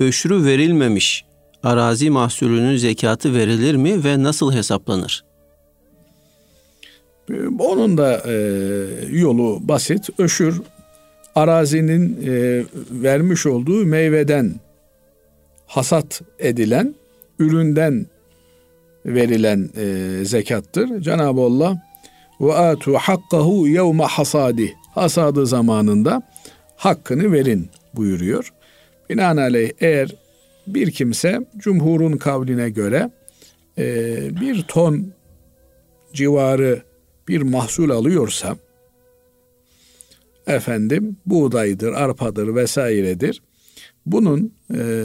öşürü 0.00 0.44
verilmemiş 0.44 1.24
arazi 1.62 2.10
mahsulünün 2.10 2.76
zekatı 2.76 3.34
verilir 3.34 3.74
mi 3.74 4.04
ve 4.04 4.22
nasıl 4.22 4.52
hesaplanır? 4.52 5.24
Onun 7.58 7.98
da 7.98 8.22
e, 8.26 8.34
yolu 9.10 9.58
basit. 9.60 10.08
Öşür 10.18 10.62
arazinin 11.34 12.26
e, 12.26 12.64
vermiş 12.90 13.46
olduğu 13.46 13.86
meyveden 13.86 14.54
hasat 15.66 16.22
edilen 16.38 16.94
üründen 17.38 18.06
verilen 19.06 19.70
e, 19.76 20.24
zekattır. 20.24 21.00
Cenab-ı 21.00 21.40
Allah 21.40 21.82
ve 22.40 22.54
atu 22.54 22.94
hakkahu 22.94 23.68
yevme 23.68 24.04
hasadi 24.04 24.74
hasadı 24.94 25.46
zamanında 25.46 26.22
hakkını 26.76 27.32
verin 27.32 27.68
buyuruyor. 27.94 28.52
Binaenaleyh 29.10 29.70
eğer 29.80 30.14
bir 30.66 30.90
kimse 30.90 31.40
cumhurun 31.56 32.16
kavline 32.16 32.70
göre 32.70 33.10
e, 33.78 34.16
bir 34.40 34.62
ton 34.62 35.12
civarı 36.12 36.82
bir 37.28 37.42
mahsul 37.42 37.90
alıyorsa 37.90 38.56
efendim 40.50 41.16
buğdaydır, 41.26 41.92
arpadır 41.92 42.54
vesairedir. 42.54 43.42
Bunun 44.06 44.54
e, 44.74 45.04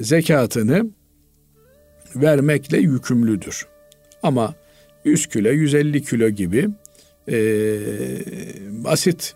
zekatını 0.00 0.86
vermekle 2.16 2.78
yükümlüdür. 2.78 3.66
Ama 4.22 4.54
100 5.04 5.26
kilo, 5.26 5.48
150 5.48 6.02
kilo 6.02 6.28
gibi 6.28 6.68
e, 7.28 7.36
basit 8.84 9.34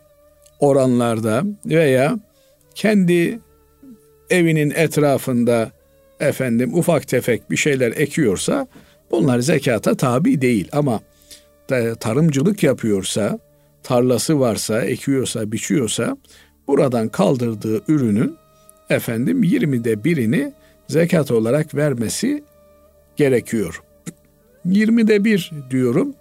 oranlarda 0.61 1.45
veya 1.67 2.19
kendi 2.75 3.41
evinin 4.31 4.71
etrafında 4.71 5.73
efendim 6.21 6.75
ufak 6.75 7.09
tefek 7.09 7.51
bir 7.51 7.57
şeyler 7.57 7.93
ekiyorsa 7.97 8.67
bunlar 9.11 9.39
zekata 9.39 9.95
tabi 9.95 10.41
değil 10.41 10.69
ama 10.73 11.01
tarımcılık 12.01 12.63
yapıyorsa, 12.63 13.39
tarlası 13.83 14.41
varsa, 14.41 14.83
ekiyorsa, 14.83 15.53
biçiyorsa 15.53 16.17
buradan 16.67 17.09
kaldırdığı 17.09 17.83
ürünün 17.89 18.37
efendim 18.91 19.43
20'de 19.43 20.05
birini 20.05 20.53
zekat 20.89 21.31
olarak 21.31 21.75
vermesi 21.75 22.45
gerekiyor. 23.17 23.83
20'de 24.67 25.25
bir 25.25 25.51
diyorum. 25.71 26.15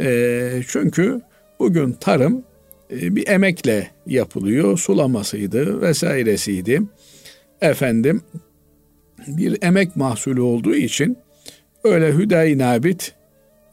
E, 0.00 0.62
çünkü 0.68 1.20
bugün 1.58 1.92
tarım 1.92 2.44
e, 2.90 3.16
bir 3.16 3.28
emekle 3.28 3.90
yapılıyor. 4.06 4.78
Sulamasıydı 4.78 5.80
vesairesiydi. 5.80 6.82
Efendim 7.60 8.22
bir 9.26 9.62
emek 9.62 9.96
mahsulü 9.96 10.40
olduğu 10.40 10.74
için 10.74 11.18
öyle 11.84 12.12
hüdayi 12.12 12.58
nabit 12.58 13.14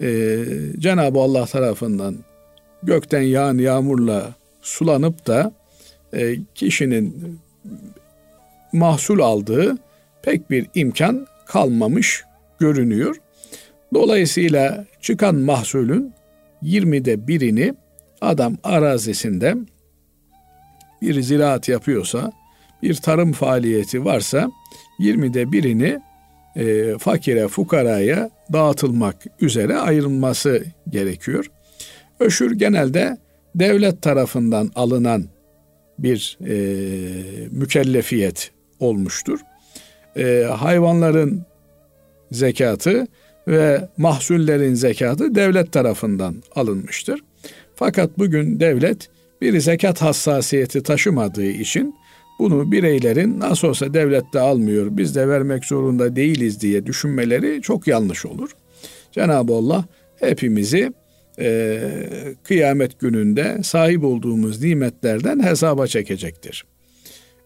e, 0.02 0.46
Cenab-ı 0.80 1.20
Allah 1.20 1.46
tarafından 1.46 2.16
gökten 2.84 3.22
yağan 3.22 3.58
yağmurla 3.58 4.34
sulanıp 4.62 5.28
da 5.28 5.52
e, 6.14 6.36
kişinin 6.56 7.40
mahsul 8.74 9.20
aldığı 9.20 9.78
pek 10.22 10.50
bir 10.50 10.68
imkan 10.76 11.28
kalmamış 11.46 12.24
görünüyor. 12.60 13.16
Dolayısıyla 13.94 14.86
çıkan 15.02 15.36
mahsulün 15.36 16.14
20'de 16.64 17.28
birini 17.28 17.74
adam 18.22 18.58
arazisinde 18.64 19.56
bir 21.02 21.22
ziraat 21.22 21.70
yapıyorsa, 21.70 22.32
bir 22.84 22.96
tarım 22.96 23.32
faaliyeti 23.32 24.06
varsa 24.06 24.52
20'de 25.00 25.52
birini 25.52 26.00
e, 26.56 26.98
fakire, 26.98 27.48
fukaraya 27.48 28.30
dağıtılmak 28.54 29.16
üzere 29.42 29.78
ayrılması 29.78 30.64
gerekiyor. 30.90 31.52
Öşür 32.20 32.52
genelde 32.52 33.18
devlet 33.56 34.02
tarafından 34.02 34.72
alınan 34.76 35.26
bir 36.00 36.38
e, 36.48 36.56
mükellefiyet 37.52 38.52
olmuştur. 38.80 39.40
E, 40.18 40.44
hayvanların 40.44 41.42
zekatı 42.32 43.08
ve 43.48 43.90
mahsullerin 43.98 44.74
zekatı 44.74 45.36
devlet 45.36 45.72
tarafından 45.72 46.36
alınmıştır. 46.56 47.20
Fakat 47.76 48.18
bugün 48.18 48.60
devlet 48.60 49.10
bir 49.42 49.60
zekat 49.60 50.02
hassasiyeti 50.02 50.84
taşımadığı 50.84 51.50
için 51.50 51.96
bunu 52.40 52.72
bireylerin 52.72 53.40
nasıl 53.40 53.68
olsa 53.68 53.94
devlet 53.94 54.34
de 54.34 54.40
almıyor, 54.40 54.88
biz 54.92 55.16
de 55.16 55.28
vermek 55.28 55.66
zorunda 55.66 56.16
değiliz 56.16 56.62
diye 56.62 56.86
düşünmeleri 56.86 57.62
çok 57.62 57.88
yanlış 57.88 58.26
olur. 58.26 58.50
Cenab-ı 59.12 59.54
Allah 59.54 59.86
hepimizi 60.20 60.94
e, 61.40 61.82
kıyamet 62.44 63.00
gününde 63.00 63.64
sahip 63.64 64.04
olduğumuz 64.04 64.64
nimetlerden 64.64 65.44
hesaba 65.44 65.88
çekecektir. 65.88 66.66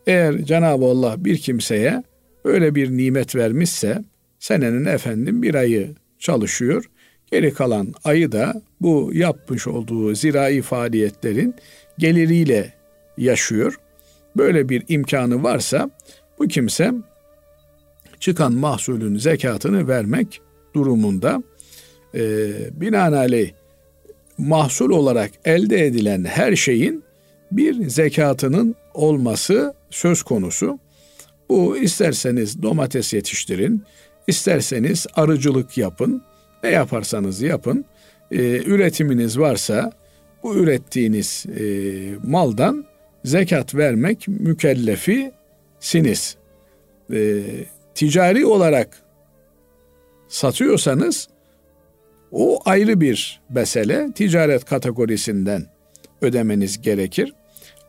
Eğer 0.08 0.38
Cenab-ı 0.38 0.86
Allah 0.86 1.26
bir 1.26 1.38
kimseye 1.38 2.04
öyle 2.44 2.76
bir 2.76 2.98
nimet 2.98 3.36
vermişse 3.36 4.04
senenin 4.40 4.86
efendim 4.86 5.42
bir 5.42 5.56
ayı 5.56 5.90
çalışıyor. 6.20 6.90
Geri 7.32 7.54
kalan 7.54 7.94
ayı 8.04 8.32
da 8.32 8.62
bu 8.82 9.12
yapmış 9.14 9.68
olduğu 9.68 10.16
zirai 10.16 10.62
faaliyetlerin 10.62 11.56
geliriyle 11.98 12.74
yaşıyor 13.18 13.80
böyle 14.38 14.70
bir 14.70 14.84
imkanı 14.88 15.44
varsa 15.44 15.90
bu 16.40 16.48
kimse 16.48 16.94
çıkan 18.20 18.54
mahsulün 18.54 19.18
zekatını 19.18 19.88
vermek 19.88 20.42
durumunda 20.76 21.44
e, 22.16 22.22
binaenaleyh 22.82 23.52
mahsul 24.38 24.90
olarak 24.90 25.32
elde 25.46 25.86
edilen 25.86 26.24
her 26.24 26.56
şeyin 26.56 27.04
bir 27.52 27.90
zekatının 27.90 28.76
olması 28.94 29.74
söz 29.90 30.24
konusu. 30.24 30.80
Bu 31.50 31.78
isterseniz 31.78 32.62
domates 32.62 33.14
yetiştirin, 33.14 33.84
isterseniz 34.28 35.08
arıcılık 35.16 35.78
yapın, 35.78 36.24
ne 36.64 36.70
yaparsanız 36.70 37.42
yapın. 37.42 37.86
E, 38.32 38.38
üretiminiz 38.64 39.40
varsa 39.40 39.92
bu 40.44 40.56
ürettiğiniz 40.56 41.46
e, 41.60 41.64
maldan 42.24 42.86
zekat 43.26 43.76
vermek 43.76 44.28
mükellefi 44.28 45.32
siniz. 45.80 46.38
E, 47.14 47.42
ticari 47.96 48.46
olarak 48.46 49.04
satıyorsanız 50.28 51.28
o 52.34 52.60
ayrı 52.66 53.02
bir 53.02 53.42
mesele. 53.50 54.12
Ticaret 54.12 54.66
kategorisinden 54.66 55.66
ödemeniz 56.22 56.82
gerekir. 56.82 57.34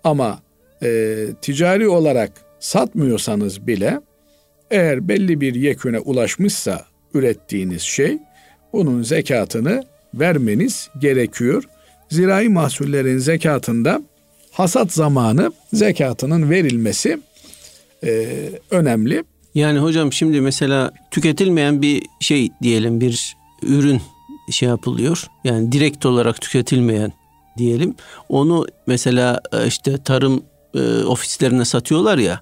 Ama 0.05 0.43
e, 0.83 1.17
ticari 1.43 1.89
olarak 1.89 2.33
satmıyorsanız 2.61 3.67
bile 3.67 4.01
eğer 4.71 5.09
belli 5.09 5.41
bir 5.41 5.55
yeküne 5.55 5.99
ulaşmışsa 5.99 6.85
ürettiğiniz 7.15 7.83
şey 7.83 8.19
bunun 8.73 9.03
zekatını 9.03 9.85
vermeniz 10.15 10.91
gerekiyor. 10.99 11.65
Zirai 12.11 12.49
mahsullerin 12.49 13.19
zekatında 13.19 14.03
hasat 14.53 14.93
zamanı 14.93 15.53
zekatının 15.73 16.51
verilmesi 16.51 17.19
e, 18.05 18.29
önemli. 18.71 19.25
Yani 19.55 19.79
hocam 19.79 20.13
şimdi 20.13 20.41
mesela 20.41 20.93
tüketilmeyen 21.11 21.83
bir 21.83 22.03
şey 22.21 22.49
diyelim 22.63 23.01
bir 23.01 23.37
ürün 23.63 24.01
şey 24.51 24.69
yapılıyor. 24.69 25.27
Yani 25.45 25.73
direkt 25.73 26.07
olarak 26.07 26.41
tüketilmeyen 26.41 27.13
diyelim. 27.59 27.95
Onu 28.29 28.67
mesela 28.87 29.41
e, 29.53 29.67
işte 29.67 29.99
tarım 30.05 30.43
e, 30.75 31.05
ofislerine 31.05 31.65
satıyorlar 31.65 32.19
ya. 32.19 32.41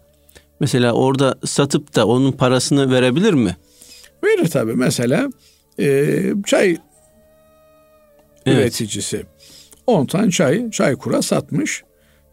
Mesela 0.61 0.93
orada 0.93 1.35
satıp 1.45 1.95
da 1.95 2.07
onun 2.07 2.33
parasını 2.33 2.91
verebilir 2.91 3.33
mi? 3.33 3.57
Verir 4.25 4.49
tabii. 4.49 4.75
Mesela 4.75 5.29
e, 5.79 6.23
çay 6.47 6.71
evet. 6.71 8.59
üreticisi 8.59 9.27
10 9.87 10.07
tane 10.07 10.31
çay, 10.31 10.71
çay 10.71 10.97
kura 10.97 11.23
satmış. 11.23 11.83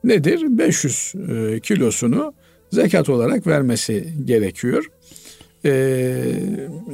Nedir? 0.04 0.42
500 0.42 1.14
e, 1.30 1.60
kilosunu 1.60 2.34
zekat 2.72 3.10
olarak 3.10 3.48
vermesi 3.48 4.14
gerekiyor. 4.26 4.92
E, 5.66 6.24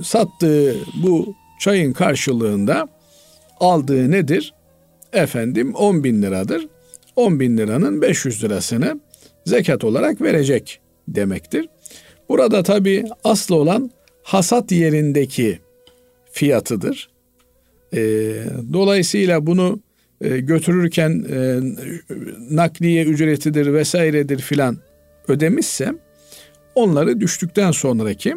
sattığı 0.04 0.76
bu 1.04 1.36
çayın 1.66 1.94
karşılığında 1.94 2.88
aldığı 3.60 4.12
nedir? 4.12 4.54
Efendim 5.14 5.76
10 5.76 6.04
bin 6.04 6.22
liradır. 6.22 6.68
10 7.16 7.40
bin 7.40 7.58
liranın 7.58 8.02
500 8.02 8.44
lirasını 8.44 9.00
zekat 9.46 9.84
olarak 9.84 10.22
verecek 10.22 10.80
demektir. 11.08 11.70
Burada 12.30 12.64
tabi 12.64 13.06
aslı 13.24 13.56
olan 13.56 13.92
hasat 14.24 14.72
yerindeki 14.72 15.60
fiyatıdır. 16.32 17.10
E, 17.94 18.00
dolayısıyla 18.74 19.46
bunu 19.48 19.80
e, 20.22 20.38
götürürken 20.38 21.26
e, 21.32 21.60
nakliye 22.50 23.04
ücretidir 23.04 23.74
vesairedir 23.74 24.40
filan 24.40 24.78
ödemişsem 25.28 25.98
onları 26.76 27.20
düştükten 27.20 27.72
sonraki 27.72 28.36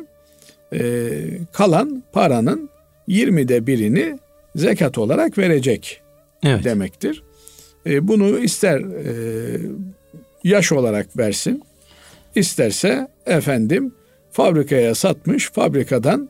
e, 0.72 1.10
kalan 1.52 2.02
paranın 2.12 2.70
20'de 3.08 3.66
birini 3.66 4.18
zekat 4.56 4.98
olarak 4.98 5.38
verecek 5.38 6.00
evet. 6.42 6.64
demektir. 6.64 7.22
E, 7.86 8.08
bunu 8.08 8.38
ister 8.38 8.78
e, 8.80 9.12
yaş 10.44 10.72
olarak 10.72 11.16
versin, 11.16 11.62
isterse 12.34 13.08
efendim 13.26 13.94
fabrikaya 14.30 14.94
satmış, 14.94 15.50
fabrikadan 15.50 16.28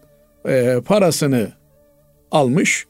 e, 0.48 0.76
parasını 0.86 1.52
almış 2.30 2.86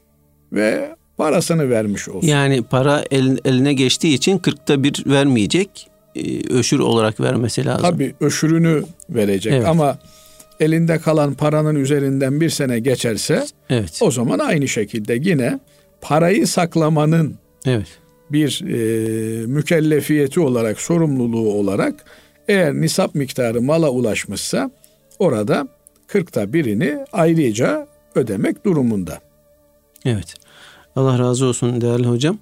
ve 0.53 0.95
parasını 1.17 1.69
vermiş 1.69 2.09
olsun. 2.09 2.27
Yani 2.27 2.63
para 2.63 3.03
el, 3.11 3.37
eline 3.45 3.73
geçtiği 3.73 4.13
için 4.13 4.37
kırkta 4.37 4.83
bir 4.83 5.03
vermeyecek, 5.05 5.87
e, 6.15 6.53
öşür 6.53 6.79
olarak 6.79 7.19
vermesi 7.19 7.65
lazım. 7.65 7.89
Tabii 7.89 8.15
öşürünü 8.19 8.83
verecek 9.09 9.53
evet. 9.53 9.67
ama 9.67 9.99
elinde 10.59 10.97
kalan 10.97 11.33
paranın 11.33 11.75
üzerinden 11.75 12.41
bir 12.41 12.49
sene 12.49 12.79
geçerse 12.79 13.45
evet. 13.69 13.99
o 14.01 14.11
zaman 14.11 14.39
aynı 14.39 14.67
şekilde 14.67 15.19
yine 15.21 15.59
parayı 16.01 16.47
saklamanın 16.47 17.35
evet. 17.65 17.87
bir 18.31 18.61
e, 18.67 19.45
mükellefiyeti 19.45 20.39
olarak, 20.39 20.81
sorumluluğu 20.81 21.53
olarak 21.53 22.05
eğer 22.47 22.73
nisap 22.73 23.15
miktarı 23.15 23.61
mala 23.61 23.89
ulaşmışsa 23.89 24.71
orada 25.19 25.67
kırkta 26.07 26.53
birini 26.53 27.05
ayrıca 27.13 27.87
ödemek 28.15 28.65
durumunda. 28.65 29.19
Evet. 30.05 30.33
Allah 30.95 31.19
razı 31.19 31.45
olsun 31.45 31.81
değerli 31.81 32.07
hocam. 32.07 32.37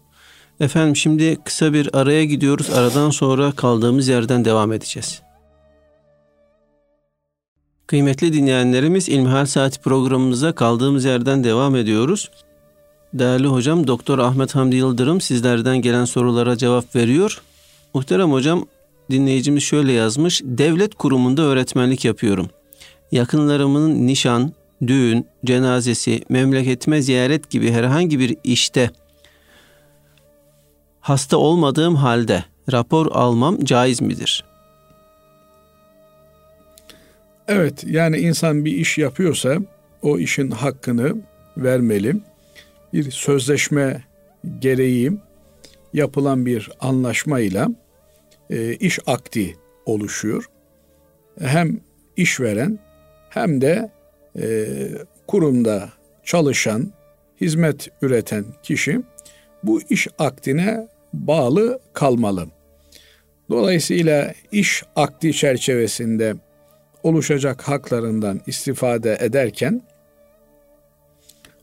Efendim 0.59 0.95
şimdi 0.95 1.37
kısa 1.45 1.73
bir 1.73 1.89
araya 1.93 2.25
gidiyoruz. 2.25 2.69
Aradan 2.69 3.09
sonra 3.09 3.51
kaldığımız 3.51 4.07
yerden 4.07 4.45
devam 4.45 4.73
edeceğiz. 4.73 5.21
Kıymetli 7.87 8.33
dinleyenlerimiz 8.33 9.09
İlmihal 9.09 9.45
Saati 9.45 9.79
programımıza 9.79 10.55
kaldığımız 10.55 11.05
yerden 11.05 11.43
devam 11.43 11.75
ediyoruz. 11.75 12.31
Değerli 13.13 13.47
hocam 13.47 13.87
Doktor 13.87 14.19
Ahmet 14.19 14.55
Hamdi 14.55 14.75
Yıldırım 14.75 15.21
sizlerden 15.21 15.77
gelen 15.77 16.05
sorulara 16.05 16.57
cevap 16.57 16.95
veriyor. 16.95 17.41
Muhterem 17.93 18.31
hocam 18.31 18.65
dinleyicimiz 19.11 19.63
şöyle 19.63 19.91
yazmış. 19.91 20.41
Devlet 20.45 20.95
kurumunda 20.95 21.41
öğretmenlik 21.41 22.05
yapıyorum. 22.05 22.49
Yakınlarımın 23.11 24.07
nişan, 24.07 24.53
düğün, 24.87 25.27
cenazesi, 25.45 26.23
memleketime 26.29 27.01
ziyaret 27.01 27.49
gibi 27.49 27.71
herhangi 27.71 28.19
bir 28.19 28.35
işte 28.43 28.91
hasta 30.99 31.37
olmadığım 31.37 31.95
halde 31.95 32.43
rapor 32.71 33.07
almam 33.11 33.63
caiz 33.65 34.01
midir? 34.01 34.46
Evet 37.47 37.83
yani 37.87 38.17
insan 38.17 38.65
bir 38.65 38.71
iş 38.71 38.97
yapıyorsa 38.97 39.57
o 40.01 40.19
işin 40.19 40.51
hakkını 40.51 41.15
vermeli. 41.57 42.15
Bir 42.93 43.11
sözleşme 43.11 44.03
gereği 44.59 45.11
yapılan 45.93 46.45
bir 46.45 46.69
anlaşmayla 46.79 47.67
e, 48.49 48.73
iş 48.73 48.99
akdi 49.07 49.55
oluşuyor. 49.85 50.49
Hem 51.39 51.79
işveren 52.17 52.79
hem 53.29 53.61
de 53.61 53.91
e, 54.39 54.67
kurumda 55.27 55.89
çalışan, 56.23 56.93
hizmet 57.41 57.89
üreten 58.01 58.45
kişi 58.63 59.01
bu 59.63 59.81
iş 59.89 60.07
akdine 60.19 60.87
bağlı 61.13 61.79
kalmalı. 61.93 62.47
Dolayısıyla 63.49 64.33
iş 64.51 64.83
akdi 64.95 65.33
çerçevesinde 65.33 66.35
oluşacak 67.07 67.61
haklarından 67.61 68.41
istifade 68.47 69.17
ederken 69.21 69.81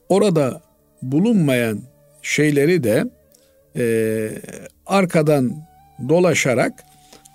orada 0.09 0.63
bulunmayan 1.03 1.81
şeyleri 2.23 2.85
de 2.85 3.05
e, 3.77 3.85
arkadan 4.87 5.53
dolaşarak 6.09 6.85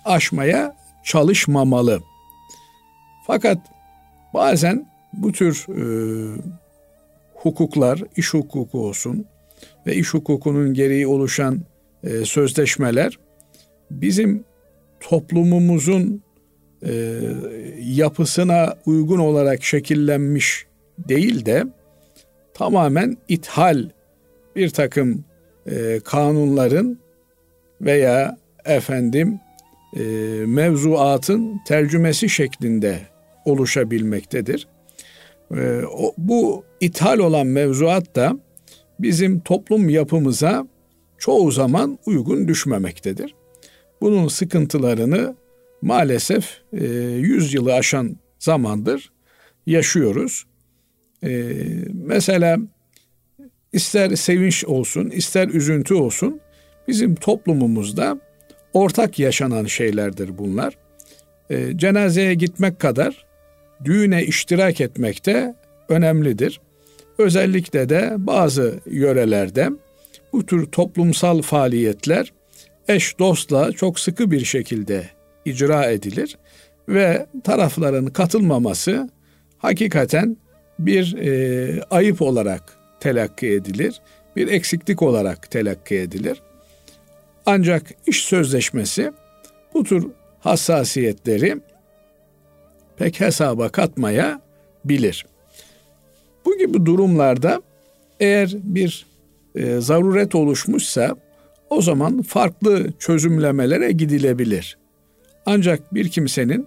aşmaya 0.04 0.76
çalışmamalı. 1.04 2.00
Fakat 3.26 3.58
bazen 4.34 4.86
bu 5.12 5.32
tür 5.32 5.66
e, 5.68 5.82
hukuklar, 7.34 8.02
iş 8.16 8.34
hukuku 8.34 8.86
olsun 8.86 9.26
ve 9.86 9.94
iş 9.96 10.14
hukukunun 10.14 10.74
gereği 10.74 11.06
oluşan 11.06 11.60
e, 12.04 12.24
sözleşmeler 12.24 13.18
bizim 13.90 14.44
toplumumuzun 15.00 16.22
e, 16.86 17.20
yapısına 17.80 18.76
uygun 18.86 19.18
olarak 19.18 19.64
şekillenmiş 19.64 20.66
değil 20.98 21.46
de 21.46 21.64
tamamen 22.54 23.16
ithal 23.28 23.88
bir 24.56 24.70
takım 24.70 25.24
e, 25.66 26.00
kanunların 26.04 26.98
veya 27.80 28.38
efendim 28.64 29.40
e, 29.96 30.02
mevzuatın 30.46 31.60
tercümesi 31.66 32.28
şeklinde 32.28 33.00
oluşabilmektedir. 33.44 34.68
E, 35.56 35.82
o, 35.92 36.14
bu 36.18 36.64
ithal 36.80 37.18
olan 37.18 37.46
mevzuat 37.46 38.16
da 38.16 38.38
bizim 38.98 39.40
toplum 39.40 39.88
yapımıza 39.88 40.66
çoğu 41.18 41.50
zaman 41.50 41.98
uygun 42.06 42.48
düşmemektedir. 42.48 43.34
Bunun 44.00 44.28
sıkıntılarını 44.28 45.34
maalesef 45.82 46.60
e, 46.72 46.84
100 46.84 47.54
yılı 47.54 47.74
aşan 47.74 48.16
zamandır 48.38 49.12
yaşıyoruz. 49.66 50.44
E, 51.24 51.52
mesela 51.92 52.58
ister 53.72 54.10
sevinç 54.10 54.64
olsun, 54.64 55.10
ister 55.10 55.48
üzüntü 55.48 55.94
olsun 55.94 56.40
bizim 56.88 57.14
toplumumuzda 57.14 58.20
ortak 58.72 59.18
yaşanan 59.18 59.64
şeylerdir 59.64 60.38
bunlar. 60.38 60.78
E, 61.50 61.78
cenazeye 61.78 62.34
gitmek 62.34 62.80
kadar 62.80 63.26
düğüne 63.84 64.24
iştirak 64.24 64.80
etmek 64.80 65.26
de 65.26 65.54
önemlidir. 65.88 66.60
Özellikle 67.18 67.88
de 67.88 68.14
bazı 68.18 68.80
yörelerde 68.86 69.70
bu 70.32 70.46
tür 70.46 70.66
toplumsal 70.66 71.42
faaliyetler 71.42 72.32
eş 72.88 73.18
dostla 73.18 73.72
çok 73.72 74.00
sıkı 74.00 74.30
bir 74.30 74.44
şekilde 74.44 75.19
icra 75.50 75.90
edilir 75.90 76.38
ve 76.88 77.26
tarafların 77.44 78.06
katılmaması 78.06 79.10
hakikaten 79.58 80.36
bir 80.78 81.16
e, 81.16 81.82
ayıp 81.90 82.22
olarak 82.22 82.62
telakki 83.00 83.48
edilir, 83.48 84.00
bir 84.36 84.48
eksiklik 84.48 85.02
olarak 85.02 85.50
telakki 85.50 85.96
edilir. 85.96 86.42
Ancak 87.46 87.82
iş 88.06 88.24
sözleşmesi 88.24 89.12
bu 89.74 89.84
tür 89.84 90.06
hassasiyetleri 90.40 91.56
pek 92.96 93.20
hesaba 93.20 93.68
katmaya 93.68 94.40
bilir. 94.84 95.26
Bu 96.44 96.58
gibi 96.58 96.86
durumlarda 96.86 97.62
Eğer 98.20 98.56
bir 98.62 99.06
e, 99.54 99.80
zaruret 99.80 100.34
oluşmuşsa 100.34 101.16
o 101.70 101.82
zaman 101.82 102.22
farklı 102.22 102.92
çözümlemelere 102.98 103.92
gidilebilir. 103.92 104.78
Ancak 105.46 105.94
bir 105.94 106.08
kimsenin 106.08 106.66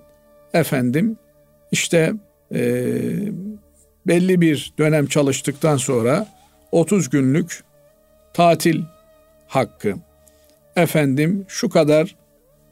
efendim 0.54 1.18
işte 1.72 2.14
e, 2.56 2.62
belli 4.08 4.42
bir 4.42 4.74
dönem 4.78 5.08
çalıştıktan 5.08 5.78
sonra 5.78 6.28
30 6.72 7.10
günlük 7.10 7.64
tatil 8.34 8.82
hakkı, 9.48 9.96
efendim 10.76 11.46
şu 11.48 11.70
kadar 11.70 12.16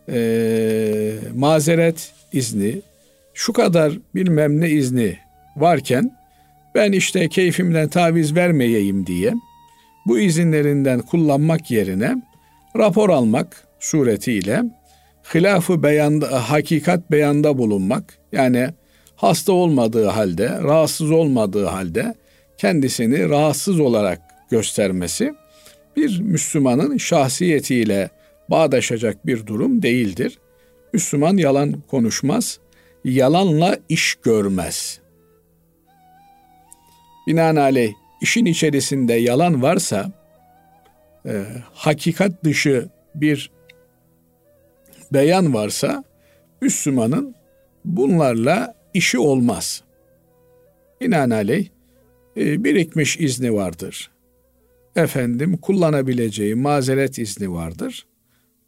e, 0.10 1.14
mazeret 1.36 2.14
izni, 2.34 2.82
şu 3.34 3.54
kadar 3.54 3.94
bilmem 4.16 4.62
ne 4.62 4.70
izni 4.70 5.18
varken 5.58 6.18
ben 6.76 6.92
işte 6.92 7.30
keyfimden 7.30 7.88
taviz 7.88 8.36
vermeyeyim 8.36 9.08
diye 9.08 9.34
bu 10.06 10.20
izinlerinden 10.20 11.02
kullanmak 11.02 11.72
yerine 11.72 12.16
rapor 12.78 13.10
almak 13.10 13.68
suretiyle 13.80 14.64
hilafı 15.36 15.84
beyanda, 15.84 16.50
hakikat 16.52 17.12
beyanda 17.12 17.58
bulunmak 17.58 18.18
yani 18.32 18.70
hasta 19.16 19.52
olmadığı 19.52 20.06
halde, 20.06 20.50
rahatsız 20.50 21.12
olmadığı 21.12 21.66
halde 21.66 22.16
kendisini 22.58 23.30
rahatsız 23.30 23.80
olarak 23.80 24.22
göstermesi 24.50 25.34
bir 25.96 26.20
Müslümanın 26.20 26.98
şahsiyetiyle 26.98 28.10
bağdaşacak 28.50 29.26
bir 29.26 29.48
durum 29.48 29.82
değildir. 29.82 30.40
Müslüman 30.94 31.38
yalan 31.38 31.82
konuşmaz, 31.88 32.60
yalanla 33.06 33.78
iş 33.90 34.16
görmez. 34.16 35.00
Binaenaleyh 37.28 37.94
işin 38.22 38.46
içerisinde 38.46 39.14
yalan 39.14 39.62
varsa, 39.62 40.12
e, 41.26 41.46
hakikat 41.74 42.44
dışı 42.44 42.90
bir 43.16 43.52
beyan 45.14 45.54
varsa, 45.54 46.04
Müslümanın 46.62 47.36
bunlarla 47.86 48.76
işi 48.94 49.20
olmaz. 49.20 49.84
Binaenaleyh 51.02 51.68
e, 52.38 52.64
birikmiş 52.64 53.20
izni 53.20 53.54
vardır. 53.54 54.12
Efendim 54.96 55.58
kullanabileceği 55.58 56.56
mazeret 56.56 57.18
izni 57.18 57.54
vardır. 57.54 58.06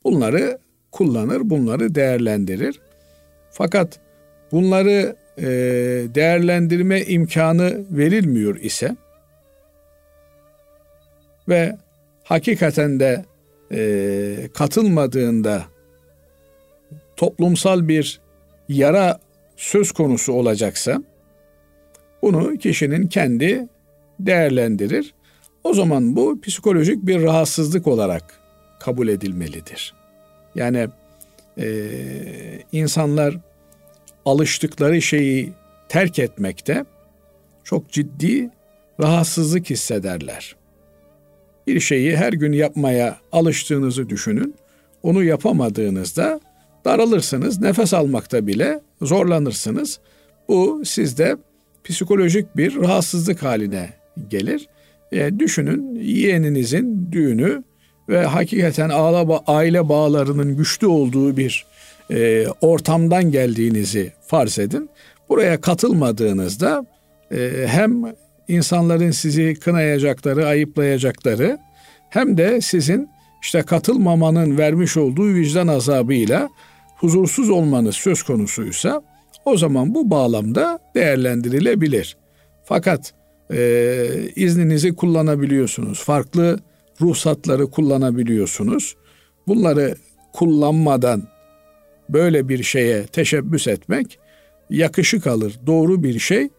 Bunları 0.03 0.57
kullanır, 0.91 1.49
bunları 1.49 1.95
değerlendirir. 1.95 2.79
Fakat 3.51 3.99
bunları 4.51 5.15
e, 5.37 5.45
değerlendirme 6.15 7.01
imkanı 7.01 7.85
verilmiyor 7.91 8.55
ise 8.55 8.95
ve 11.49 11.77
hakikaten 12.23 12.99
de 12.99 13.25
e, 13.71 14.49
katılmadığında 14.53 15.72
toplumsal 17.23 17.87
bir 17.87 18.19
yara 18.69 19.19
söz 19.57 19.91
konusu 19.91 20.33
olacaksa 20.33 21.03
bunu 22.21 22.57
kişinin 22.57 23.07
kendi 23.07 23.67
değerlendirir. 24.19 25.13
O 25.63 25.73
zaman 25.73 26.15
bu 26.15 26.41
psikolojik 26.41 27.05
bir 27.07 27.23
rahatsızlık 27.23 27.87
olarak 27.87 28.39
kabul 28.79 29.07
edilmelidir. 29.07 29.93
Yani 30.55 30.87
e, 31.57 31.67
insanlar 32.71 33.37
alıştıkları 34.25 35.01
şeyi 35.01 35.53
terk 35.89 36.19
etmekte 36.19 36.85
çok 37.63 37.91
ciddi 37.91 38.49
rahatsızlık 38.99 39.69
hissederler. 39.69 40.55
Bir 41.67 41.79
şeyi 41.79 42.17
her 42.17 42.33
gün 42.33 42.51
yapmaya 42.51 43.17
alıştığınızı 43.31 44.09
düşünün. 44.09 44.55
Onu 45.03 45.23
yapamadığınızda 45.23 46.39
daralırsınız. 46.85 47.61
Nefes 47.61 47.93
almakta 47.93 48.47
bile 48.47 48.79
zorlanırsınız. 49.01 49.99
Bu 50.47 50.81
sizde 50.85 51.37
psikolojik 51.83 52.57
bir 52.57 52.75
rahatsızlık 52.75 53.43
haline 53.43 53.89
gelir. 54.29 54.67
E, 55.11 55.39
düşünün 55.39 55.95
yeğeninizin 55.95 57.11
düğünü 57.11 57.63
ve 58.09 58.25
hakikaten 58.25 58.91
aile 59.47 59.89
bağlarının 59.89 60.57
güçlü 60.57 60.87
olduğu 60.87 61.37
bir 61.37 61.65
e, 62.11 62.45
ortamdan 62.61 63.31
geldiğinizi 63.31 64.11
farz 64.27 64.59
edin. 64.59 64.89
Buraya 65.29 65.61
katılmadığınızda 65.61 66.85
e, 67.31 67.65
hem 67.67 68.03
insanların 68.47 69.11
sizi 69.11 69.55
kınayacakları, 69.55 70.47
ayıplayacakları 70.47 71.57
hem 72.09 72.37
de 72.37 72.61
sizin 72.61 73.09
işte 73.41 73.61
katılmamanın 73.61 74.57
vermiş 74.57 74.97
olduğu 74.97 75.33
vicdan 75.33 75.67
azabıyla 75.67 76.49
huzursuz 77.03 77.49
olmanız 77.49 77.95
söz 77.95 78.23
konusuysa 78.23 79.01
o 79.45 79.57
zaman 79.57 79.95
bu 79.95 80.09
bağlamda 80.09 80.79
değerlendirilebilir. 80.95 82.17
Fakat 82.63 83.13
e, 83.53 84.07
izninizi 84.35 84.95
kullanabiliyorsunuz. 84.95 86.03
Farklı 86.03 86.59
ruhsatları 87.01 87.71
kullanabiliyorsunuz. 87.71 88.95
Bunları 89.47 89.95
kullanmadan 90.33 91.23
böyle 92.09 92.49
bir 92.49 92.63
şeye 92.63 93.05
teşebbüs 93.05 93.67
etmek 93.67 94.19
yakışık 94.69 95.27
alır. 95.27 95.59
Doğru 95.65 96.03
bir 96.03 96.19
şey 96.19 96.49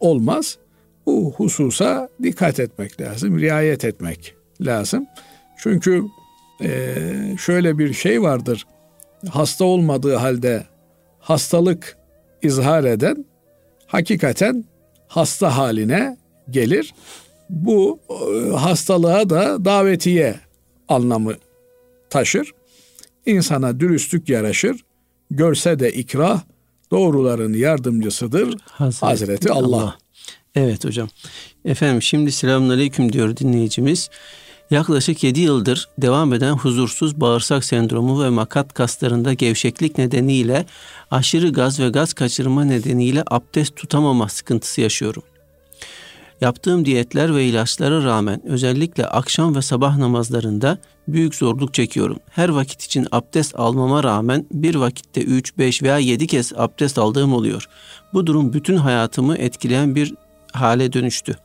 olmaz. 0.00 0.58
Bu 1.06 1.34
hususa 1.36 2.08
dikkat 2.22 2.60
etmek 2.60 3.00
lazım, 3.00 3.40
riayet 3.40 3.84
etmek 3.84 4.34
lazım. 4.60 5.06
Çünkü 5.58 6.02
e, 6.62 6.94
şöyle 7.38 7.78
bir 7.78 7.92
şey 7.92 8.22
vardır. 8.22 8.66
Hasta 9.30 9.64
olmadığı 9.64 10.14
halde 10.14 10.66
hastalık 11.18 11.96
izhar 12.42 12.84
eden 12.84 13.24
hakikaten 13.86 14.64
hasta 15.08 15.56
haline 15.56 16.16
gelir. 16.50 16.94
Bu 17.50 18.00
e, 18.10 18.50
hastalığa 18.56 19.30
da 19.30 19.64
davetiye 19.64 20.40
anlamı 20.88 21.34
taşır. 22.10 22.52
İnsana 23.26 23.80
dürüstlük 23.80 24.28
yaraşır. 24.28 24.84
Görse 25.30 25.78
de 25.78 25.92
ikrah 25.92 26.42
doğruların 26.90 27.52
yardımcısıdır 27.52 28.56
Hazreti, 28.64 29.06
Hazreti 29.06 29.52
Allah. 29.52 29.76
Allah. 29.76 29.98
Evet 30.54 30.84
hocam. 30.84 31.08
Efendim 31.64 32.02
şimdi 32.02 32.32
selamünaleyküm 32.32 33.12
diyor 33.12 33.36
dinleyicimiz. 33.36 34.10
Yaklaşık 34.72 35.24
7 35.24 35.40
yıldır 35.40 35.88
devam 35.98 36.32
eden 36.32 36.52
huzursuz 36.52 37.20
bağırsak 37.20 37.64
sendromu 37.64 38.24
ve 38.24 38.28
makat 38.28 38.74
kaslarında 38.74 39.32
gevşeklik 39.32 39.98
nedeniyle 39.98 40.66
aşırı 41.10 41.52
gaz 41.52 41.80
ve 41.80 41.88
gaz 41.88 42.12
kaçırma 42.12 42.64
nedeniyle 42.64 43.24
abdest 43.30 43.76
tutamama 43.76 44.28
sıkıntısı 44.28 44.80
yaşıyorum. 44.80 45.22
Yaptığım 46.40 46.84
diyetler 46.84 47.34
ve 47.34 47.44
ilaçlara 47.44 48.04
rağmen 48.04 48.46
özellikle 48.46 49.06
akşam 49.06 49.56
ve 49.56 49.62
sabah 49.62 49.96
namazlarında 49.96 50.78
büyük 51.08 51.34
zorluk 51.34 51.74
çekiyorum. 51.74 52.18
Her 52.30 52.48
vakit 52.48 52.82
için 52.82 53.06
abdest 53.12 53.58
almama 53.58 54.04
rağmen 54.04 54.46
bir 54.52 54.74
vakitte 54.74 55.22
3, 55.22 55.58
5 55.58 55.82
veya 55.82 55.98
7 55.98 56.26
kez 56.26 56.52
abdest 56.56 56.98
aldığım 56.98 57.32
oluyor. 57.32 57.68
Bu 58.14 58.26
durum 58.26 58.52
bütün 58.52 58.76
hayatımı 58.76 59.36
etkileyen 59.36 59.94
bir 59.94 60.14
hale 60.52 60.92
dönüştü. 60.92 61.36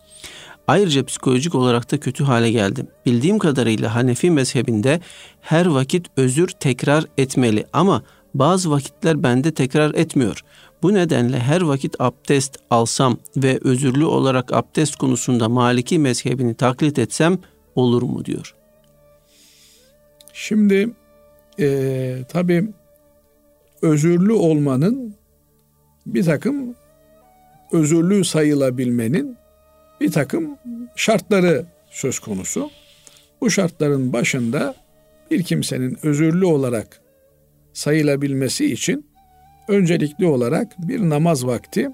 Ayrıca 0.68 1.06
psikolojik 1.06 1.56
olarak 1.56 1.92
da 1.92 2.00
kötü 2.00 2.24
hale 2.24 2.52
geldim. 2.52 2.88
Bildiğim 3.06 3.40
kadarıyla 3.40 3.96
Hanefi 3.96 4.32
mezhebinde 4.32 5.00
her 5.42 5.66
vakit 5.66 6.08
özür 6.18 6.48
tekrar 6.48 7.06
etmeli 7.18 7.66
ama 7.74 8.04
bazı 8.34 8.72
vakitler 8.72 9.24
bende 9.24 9.54
tekrar 9.54 9.94
etmiyor. 9.94 10.44
Bu 10.84 10.94
nedenle 10.94 11.40
her 11.40 11.62
vakit 11.62 11.96
abdest 12.00 12.58
alsam 12.70 13.18
ve 13.38 13.60
özürlü 13.64 14.06
olarak 14.06 14.54
abdest 14.54 14.96
konusunda 14.96 15.50
Maliki 15.50 16.00
mezhebini 16.00 16.56
taklit 16.56 17.00
etsem 17.00 17.38
olur 17.76 18.02
mu 18.02 18.26
diyor. 18.26 18.56
Şimdi 20.34 20.90
e, 21.60 22.18
tabii 22.30 22.70
özürlü 23.82 24.34
olmanın 24.34 25.16
bir 26.06 26.24
takım 26.24 26.76
özürlü 27.72 28.26
sayılabilmenin 28.26 29.38
bir 30.02 30.12
takım 30.12 30.58
şartları 30.96 31.66
söz 31.90 32.20
konusu. 32.20 32.70
Bu 33.42 33.50
şartların 33.50 34.14
başında 34.14 34.76
bir 35.32 35.44
kimsenin 35.44 35.98
özürlü 36.04 36.46
olarak 36.46 37.02
sayılabilmesi 37.74 38.66
için 38.66 39.10
öncelikli 39.68 40.26
olarak 40.26 40.76
bir 40.88 41.10
namaz 41.10 41.46
vakti 41.46 41.90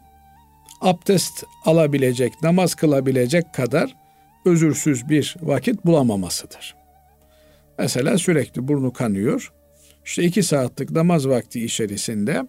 abdest 0.82 1.44
alabilecek, 1.66 2.34
namaz 2.44 2.76
kılabilecek 2.76 3.54
kadar 3.54 3.96
özürsüz 4.46 5.10
bir 5.10 5.36
vakit 5.42 5.86
bulamamasıdır. 5.86 6.76
Mesela 7.80 8.18
sürekli 8.18 8.68
burnu 8.68 8.94
kanıyor. 8.94 9.54
İşte 10.06 10.24
iki 10.24 10.44
saatlik 10.44 10.92
namaz 10.92 11.28
vakti 11.28 11.66
içerisinde 11.66 12.44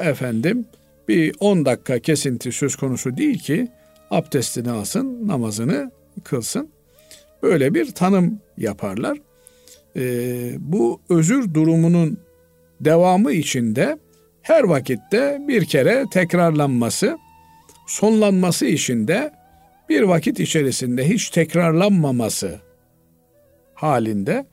efendim 0.00 0.66
bir 1.08 1.34
10 1.40 1.64
dakika 1.64 1.98
kesinti 1.98 2.52
söz 2.52 2.76
konusu 2.76 3.16
değil 3.16 3.38
ki 3.38 3.68
abdestini 4.10 4.70
alsın, 4.70 5.28
namazını 5.28 5.90
kılsın. 6.24 6.68
Böyle 7.42 7.74
bir 7.74 7.90
tanım 7.90 8.40
yaparlar. 8.56 9.18
Ee, 9.96 10.54
bu 10.58 11.00
özür 11.08 11.54
durumunun 11.54 12.18
devamı 12.80 13.32
içinde 13.32 13.98
her 14.42 14.64
vakitte 14.64 15.38
bir 15.48 15.64
kere 15.64 16.04
tekrarlanması, 16.10 17.18
sonlanması 17.86 18.66
içinde 18.66 19.32
bir 19.88 20.02
vakit 20.02 20.40
içerisinde 20.40 21.08
hiç 21.08 21.30
tekrarlanmaması 21.30 22.60
halinde 23.74 24.46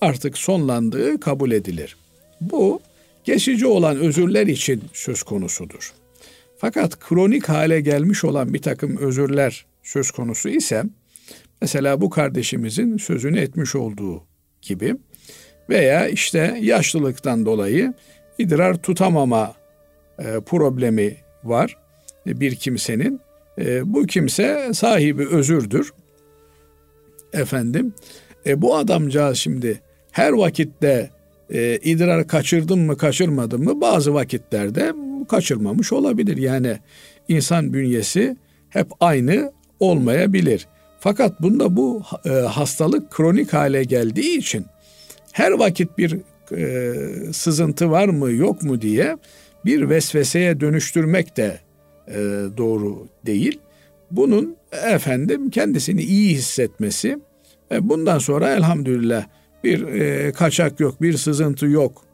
artık 0.00 0.38
sonlandığı 0.38 1.20
kabul 1.20 1.50
edilir. 1.50 1.96
Bu 2.40 2.80
geçici 3.24 3.66
olan 3.66 3.96
özürler 3.96 4.46
için 4.46 4.82
söz 4.92 5.22
konusudur. 5.22 5.92
Fakat 6.62 6.98
kronik 6.98 7.48
hale 7.48 7.80
gelmiş 7.80 8.24
olan 8.24 8.54
bir 8.54 8.62
takım 8.62 8.96
özürler 8.96 9.66
söz 9.82 10.10
konusu 10.10 10.48
ise 10.48 10.82
mesela 11.60 12.00
bu 12.00 12.10
kardeşimizin 12.10 12.96
sözünü 12.96 13.40
etmiş 13.40 13.74
olduğu 13.74 14.22
gibi 14.62 14.96
veya 15.70 16.08
işte 16.08 16.58
yaşlılıktan 16.60 17.46
dolayı 17.46 17.94
idrar 18.38 18.74
tutamama 18.74 19.54
e, 20.18 20.40
problemi 20.46 21.16
var 21.44 21.78
bir 22.26 22.54
kimsenin. 22.54 23.20
E, 23.58 23.92
bu 23.94 24.06
kimse 24.06 24.70
sahibi 24.74 25.28
özürdür. 25.28 25.92
Efendim 27.32 27.94
e, 28.46 28.62
bu 28.62 28.76
adamcağız 28.76 29.38
şimdi 29.38 29.80
her 30.10 30.32
vakitte 30.32 31.10
e, 31.50 31.76
idrar 31.76 32.26
kaçırdım 32.26 32.80
mı 32.80 32.96
kaçırmadım 32.96 33.64
mı 33.64 33.80
bazı 33.80 34.14
vakitlerde 34.14 34.92
kaçırmamış 35.24 35.92
olabilir. 35.92 36.36
Yani 36.36 36.78
insan 37.28 37.72
bünyesi 37.72 38.36
hep 38.68 38.86
aynı 39.00 39.52
olmayabilir. 39.80 40.66
Fakat 41.00 41.42
bunda 41.42 41.76
bu 41.76 42.02
e, 42.24 42.30
hastalık 42.30 43.10
kronik 43.10 43.52
hale 43.52 43.84
geldiği 43.84 44.38
için 44.38 44.66
her 45.32 45.50
vakit 45.50 45.98
bir 45.98 46.18
e, 46.56 47.32
sızıntı 47.32 47.90
var 47.90 48.08
mı 48.08 48.32
yok 48.32 48.62
mu 48.62 48.80
diye 48.80 49.16
bir 49.64 49.90
vesveseye 49.90 50.60
dönüştürmek 50.60 51.36
de 51.36 51.60
e, 52.08 52.14
doğru 52.56 53.06
değil. 53.26 53.60
Bunun 54.10 54.56
efendim 54.86 55.50
kendisini 55.50 56.02
iyi 56.02 56.34
hissetmesi 56.34 57.18
ve 57.70 57.88
bundan 57.88 58.18
sonra 58.18 58.50
elhamdülillah 58.54 59.26
bir 59.64 59.86
e, 59.86 60.32
kaçak 60.32 60.80
yok, 60.80 61.02
bir 61.02 61.16
sızıntı 61.16 61.66
yok 61.66 62.04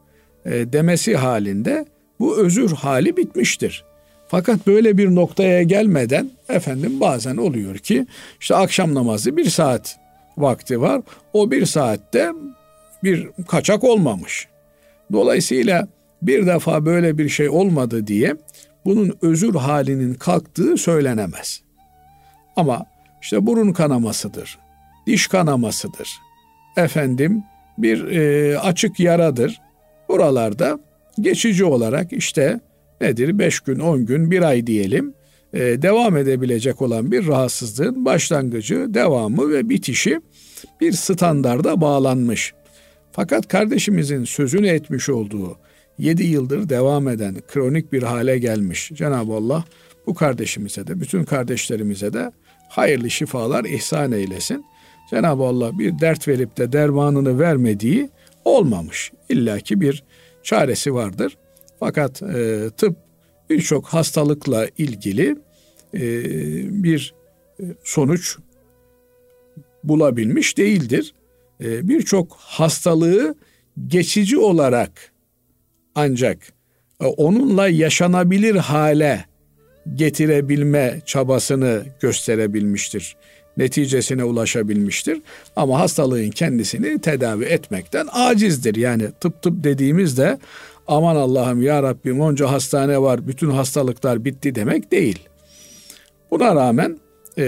e, 0.45 0.73
demesi 0.73 1.15
halinde 1.15 1.85
bu 2.19 2.37
özür 2.37 2.71
hali 2.71 3.17
bitmiştir. 3.17 3.83
Fakat 4.27 4.67
böyle 4.67 4.97
bir 4.97 5.15
noktaya 5.15 5.63
gelmeden 5.63 6.29
efendim 6.49 6.99
bazen 6.99 7.37
oluyor 7.37 7.77
ki 7.77 8.07
işte 8.39 8.55
akşam 8.55 8.93
namazı 8.93 9.37
bir 9.37 9.49
saat 9.49 9.99
vakti 10.37 10.81
var. 10.81 11.01
O 11.33 11.51
bir 11.51 11.65
saatte 11.65 12.31
bir 13.03 13.29
kaçak 13.47 13.83
olmamış. 13.83 14.47
Dolayısıyla 15.11 15.87
bir 16.21 16.47
defa 16.47 16.85
böyle 16.85 17.17
bir 17.17 17.29
şey 17.29 17.49
olmadı 17.49 18.07
diye 18.07 18.35
bunun 18.85 19.17
özür 19.21 19.55
halinin 19.55 20.13
kalktığı 20.13 20.77
söylenemez. 20.77 21.61
Ama 22.55 22.85
işte 23.21 23.45
burun 23.45 23.73
kanamasıdır, 23.73 24.59
diş 25.07 25.27
kanamasıdır, 25.27 26.09
efendim 26.77 27.43
bir 27.77 28.07
e, 28.11 28.59
açık 28.59 28.99
yaradır. 28.99 29.61
Buralarda 30.09 30.79
geçici 31.21 31.65
olarak 31.65 32.13
işte 32.13 32.59
nedir 33.01 33.39
beş 33.39 33.59
gün, 33.59 33.79
on 33.79 34.05
gün, 34.05 34.31
bir 34.31 34.41
ay 34.41 34.67
diyelim 34.67 35.13
e, 35.53 35.59
devam 35.59 36.17
edebilecek 36.17 36.81
olan 36.81 37.11
bir 37.11 37.27
rahatsızlığın 37.27 38.05
başlangıcı, 38.05 38.93
devamı 38.93 39.49
ve 39.49 39.69
bitişi 39.69 40.21
bir 40.81 40.91
standarda 40.91 41.81
bağlanmış. 41.81 42.53
Fakat 43.11 43.47
kardeşimizin 43.47 44.23
sözünü 44.23 44.67
etmiş 44.67 45.09
olduğu 45.09 45.57
7 45.97 46.23
yıldır 46.23 46.69
devam 46.69 47.07
eden 47.07 47.35
kronik 47.47 47.93
bir 47.93 48.03
hale 48.03 48.39
gelmiş 48.39 48.91
Cenab-ı 48.93 49.33
Allah 49.33 49.63
bu 50.07 50.13
kardeşimize 50.13 50.87
de 50.87 51.01
bütün 51.01 51.23
kardeşlerimize 51.23 52.13
de 52.13 52.31
hayırlı 52.69 53.09
şifalar 53.09 53.65
ihsan 53.65 54.11
eylesin. 54.11 54.65
Cenab-ı 55.09 55.43
Allah 55.43 55.79
bir 55.79 55.99
dert 55.99 56.27
verip 56.27 56.57
de 56.57 56.71
dermanını 56.71 57.39
vermediği 57.39 58.09
olmamış. 58.45 59.11
İlla 59.29 59.59
ki 59.59 59.81
bir 59.81 60.03
çaresi 60.43 60.93
vardır. 60.93 61.37
Fakat 61.79 62.21
e, 62.23 62.69
tıp 62.77 62.97
birçok 63.49 63.85
hastalıkla 63.87 64.67
ilgili 64.77 65.35
e, 65.93 66.03
bir 66.83 67.13
e, 67.59 67.63
sonuç 67.83 68.37
bulabilmiş 69.83 70.57
değildir. 70.57 71.13
E, 71.63 71.89
birçok 71.89 72.31
hastalığı 72.37 73.35
geçici 73.87 74.37
olarak 74.37 75.11
ancak 75.95 76.53
e, 77.01 77.05
onunla 77.05 77.69
yaşanabilir 77.69 78.55
hale 78.55 79.25
getirebilme 79.95 81.01
çabasını 81.05 81.83
gösterebilmiştir. 81.99 83.17
Neticesine 83.59 84.23
ulaşabilmiştir. 84.23 85.21
Ama 85.55 85.79
hastalığın 85.79 86.29
kendisini 86.29 87.01
tedavi 87.01 87.45
etmekten 87.45 88.07
acizdir. 88.11 88.75
Yani 88.75 89.07
tıp 89.19 89.41
tıp 89.41 89.63
dediğimizde 89.63 90.37
aman 90.87 91.15
Allah'ım 91.15 91.61
ya 91.61 91.83
Rabbim 91.83 92.21
onca 92.21 92.51
hastane 92.51 93.01
var 93.01 93.27
bütün 93.27 93.49
hastalıklar 93.49 94.25
bitti 94.25 94.55
demek 94.55 94.91
değil. 94.91 95.19
Buna 96.31 96.55
rağmen 96.55 96.99
e, 97.37 97.43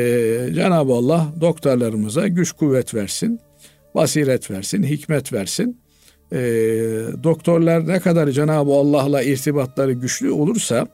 Cenab-ı 0.54 0.94
Allah 0.94 1.28
doktorlarımıza 1.42 2.28
güç 2.28 2.52
kuvvet 2.52 2.94
versin, 2.94 3.40
basiret 3.96 4.52
versin, 4.52 4.84
hikmet 4.84 5.34
versin. 5.34 5.78
E, 6.32 6.40
doktorlar 7.24 7.88
ne 7.88 8.00
kadar 8.00 8.30
Cenab-ı 8.30 8.72
Allah'la 8.72 9.24
irtibatları 9.24 9.94
güçlü 9.94 10.32
olursa, 10.32 10.88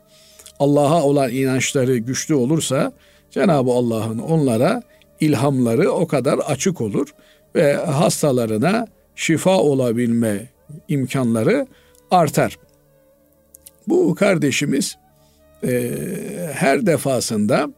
Allah'a 0.60 1.03
olan 1.03 1.32
inançları 1.32 1.97
güçlü 1.97 2.36
olursa 2.36 2.91
Cenab-ı 3.32 3.71
Allah'ın 3.71 4.19
onlara 4.19 4.84
ilhamları 5.19 5.91
o 5.91 6.08
kadar 6.08 6.38
açık 6.38 6.82
olur 6.82 7.08
ve 7.56 7.73
hastalarına 7.73 8.88
şifa 9.15 9.58
olabilme 9.58 10.49
imkanları 10.88 11.67
artar. 12.12 12.60
Bu 13.88 14.15
kardeşimiz 14.15 14.97
e, 15.63 15.91
her 16.53 16.86
defasında 16.86 17.69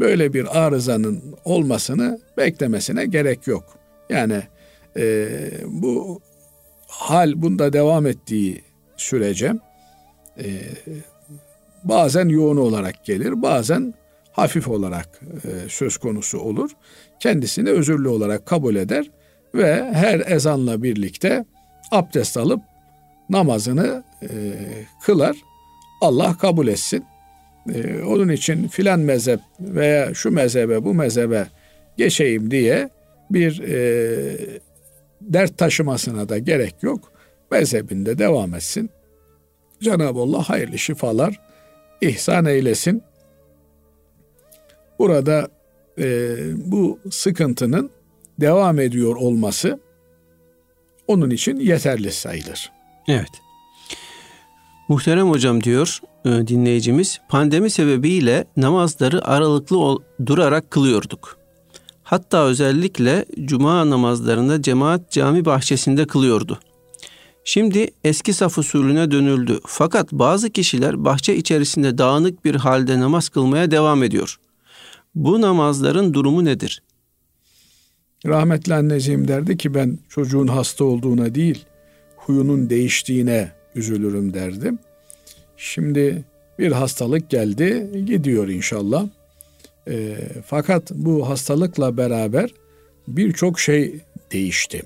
böyle 0.00 0.32
bir 0.32 0.64
arızanın 0.64 1.22
olmasını 1.44 2.20
beklemesine 2.36 3.06
gerek 3.06 3.46
yok. 3.46 3.64
Yani 4.10 4.42
e, 4.96 5.28
bu 5.66 6.20
hal 6.86 7.42
bunda 7.42 7.72
devam 7.72 8.06
ettiği 8.06 8.62
sürece 8.96 9.52
e, 10.38 10.44
bazen 11.84 12.28
yoğun 12.28 12.56
olarak 12.56 13.04
gelir, 13.04 13.42
bazen 13.42 13.94
hafif 14.34 14.68
olarak 14.68 15.20
e, 15.44 15.68
söz 15.68 15.96
konusu 15.96 16.38
olur. 16.38 16.70
Kendisini 17.20 17.70
özürlü 17.70 18.08
olarak 18.08 18.46
kabul 18.46 18.76
eder 18.76 19.10
ve 19.54 19.90
her 19.92 20.20
ezanla 20.20 20.82
birlikte 20.82 21.44
abdest 21.90 22.36
alıp 22.36 22.60
namazını 23.30 24.04
e, 24.22 24.28
kılar. 25.02 25.36
Allah 26.00 26.38
kabul 26.38 26.68
etsin. 26.68 27.04
E, 27.74 28.02
onun 28.02 28.28
için 28.28 28.68
filan 28.68 29.00
mezhep 29.00 29.40
veya 29.60 30.14
şu 30.14 30.30
mezhebe 30.30 30.84
bu 30.84 30.94
mezhebe 30.94 31.46
geçeyim 31.96 32.50
diye 32.50 32.90
bir 33.30 33.62
dert 35.20 35.58
taşımasına 35.58 36.28
da 36.28 36.38
gerek 36.38 36.74
yok. 36.82 37.12
Mezhebinde 37.50 38.18
devam 38.18 38.54
etsin. 38.54 38.90
Cenab-ı 39.80 40.18
Allah 40.20 40.48
hayırlı 40.48 40.78
şifalar 40.78 41.40
ihsan 42.00 42.44
eylesin. 42.44 43.02
Burada 44.98 45.48
e, 45.98 46.36
bu 46.70 46.98
sıkıntının 47.10 47.90
devam 48.40 48.80
ediyor 48.80 49.16
olması 49.16 49.80
onun 51.06 51.30
için 51.30 51.56
yeterli 51.56 52.12
sayılır. 52.12 52.72
Evet. 53.08 53.30
Muhterem 54.88 55.30
hocam 55.30 55.62
diyor 55.62 56.00
e, 56.24 56.28
dinleyicimiz, 56.28 57.20
pandemi 57.28 57.70
sebebiyle 57.70 58.44
namazları 58.56 59.24
aralıklı 59.28 59.98
durarak 60.26 60.70
kılıyorduk. 60.70 61.38
Hatta 62.02 62.44
özellikle 62.44 63.24
cuma 63.44 63.90
namazlarında 63.90 64.62
cemaat 64.62 65.10
cami 65.10 65.44
bahçesinde 65.44 66.06
kılıyordu. 66.06 66.58
Şimdi 67.44 67.90
eski 68.04 68.32
saf 68.32 68.58
usulüne 68.58 69.10
dönüldü. 69.10 69.60
Fakat 69.66 70.12
bazı 70.12 70.50
kişiler 70.50 71.04
bahçe 71.04 71.36
içerisinde 71.36 71.98
dağınık 71.98 72.44
bir 72.44 72.54
halde 72.54 73.00
namaz 73.00 73.28
kılmaya 73.28 73.70
devam 73.70 74.02
ediyor. 74.02 74.38
Bu 75.14 75.40
namazların 75.40 76.14
durumu 76.14 76.44
nedir? 76.44 76.82
Rahmetli 78.26 78.74
anneciğim 78.74 79.28
derdi 79.28 79.56
ki 79.56 79.74
ben 79.74 79.98
çocuğun 80.08 80.46
hasta 80.46 80.84
olduğuna 80.84 81.34
değil, 81.34 81.64
huyunun 82.16 82.70
değiştiğine 82.70 83.52
üzülürüm 83.74 84.34
derdim. 84.34 84.78
Şimdi 85.56 86.24
bir 86.58 86.72
hastalık 86.72 87.30
geldi, 87.30 87.90
gidiyor 88.06 88.48
inşallah. 88.48 89.08
E, 89.88 90.16
fakat 90.46 90.90
bu 90.90 91.28
hastalıkla 91.28 91.96
beraber 91.96 92.50
birçok 93.08 93.60
şey 93.60 94.00
değişti. 94.32 94.82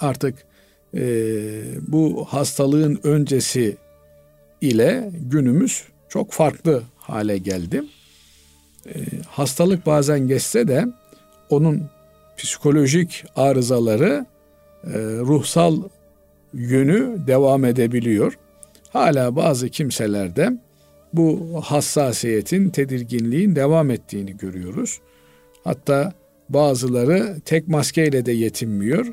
Artık 0.00 0.34
e, 0.94 1.02
bu 1.88 2.24
hastalığın 2.28 3.00
öncesi 3.02 3.76
ile 4.60 5.10
günümüz 5.30 5.84
çok 6.08 6.32
farklı 6.32 6.82
hale 6.96 7.38
geldi. 7.38 7.82
E, 8.86 8.98
hastalık 9.28 9.86
bazen 9.86 10.28
geçse 10.28 10.68
de 10.68 10.86
onun 11.50 11.82
psikolojik 12.36 13.24
arızaları, 13.36 14.26
e, 14.84 14.98
ruhsal 15.00 15.82
yönü 16.54 17.26
devam 17.26 17.64
edebiliyor. 17.64 18.38
Hala 18.92 19.36
bazı 19.36 19.68
kimselerde 19.68 20.52
bu 21.12 21.60
hassasiyetin, 21.64 22.70
tedirginliğin 22.70 23.56
devam 23.56 23.90
ettiğini 23.90 24.36
görüyoruz. 24.36 25.00
Hatta 25.64 26.12
bazıları 26.48 27.36
tek 27.44 27.68
maskeyle 27.68 28.26
de 28.26 28.32
yetinmiyor. 28.32 29.06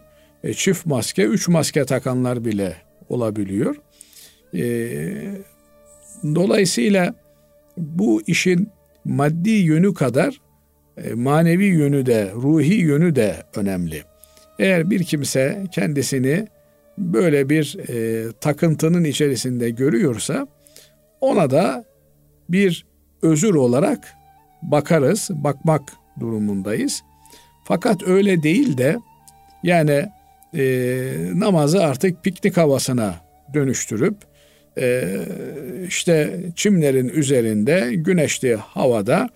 E, 0.43 0.53
çift 0.53 0.85
maske, 0.85 1.23
üç 1.23 1.47
maske 1.47 1.85
takanlar 1.85 2.45
bile 2.45 2.77
olabiliyor. 3.09 3.75
E, 4.53 4.63
dolayısıyla 6.23 7.13
bu 7.77 8.21
işin 8.27 8.69
maddi 9.05 9.49
yönü 9.49 9.93
kadar 9.93 10.41
e, 10.97 11.13
manevi 11.13 11.65
yönü 11.65 12.05
de, 12.05 12.31
ruhi 12.35 12.73
yönü 12.73 13.15
de 13.15 13.43
önemli. 13.55 14.03
Eğer 14.59 14.89
bir 14.89 15.03
kimse 15.03 15.63
kendisini 15.71 16.47
böyle 16.97 17.49
bir 17.49 17.77
e, 17.89 18.25
takıntının 18.31 19.03
içerisinde 19.03 19.69
görüyorsa 19.69 20.47
ona 21.21 21.49
da 21.49 21.85
bir 22.49 22.85
özür 23.21 23.55
olarak 23.55 24.13
bakarız, 24.61 25.29
bakmak 25.31 25.81
durumundayız. 26.19 27.03
Fakat 27.63 28.07
öyle 28.07 28.43
değil 28.43 28.77
de 28.77 28.97
yani 29.63 30.09
e, 30.53 30.63
namazı 31.33 31.83
artık 31.83 32.23
piknik 32.23 32.57
havasına 32.57 33.15
dönüştürüp 33.53 34.15
e, 34.77 35.17
işte 35.87 36.43
çimlerin 36.55 37.09
üzerinde 37.09 37.91
güneşli 37.93 38.55
havada 38.55 39.29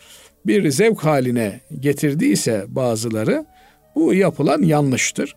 bir 0.45 0.69
zevk 0.69 0.99
haline 0.99 1.59
getirdiyse 1.79 2.65
bazıları 2.67 3.45
bu 3.95 4.13
yapılan 4.13 4.61
yanlıştır. 4.61 5.35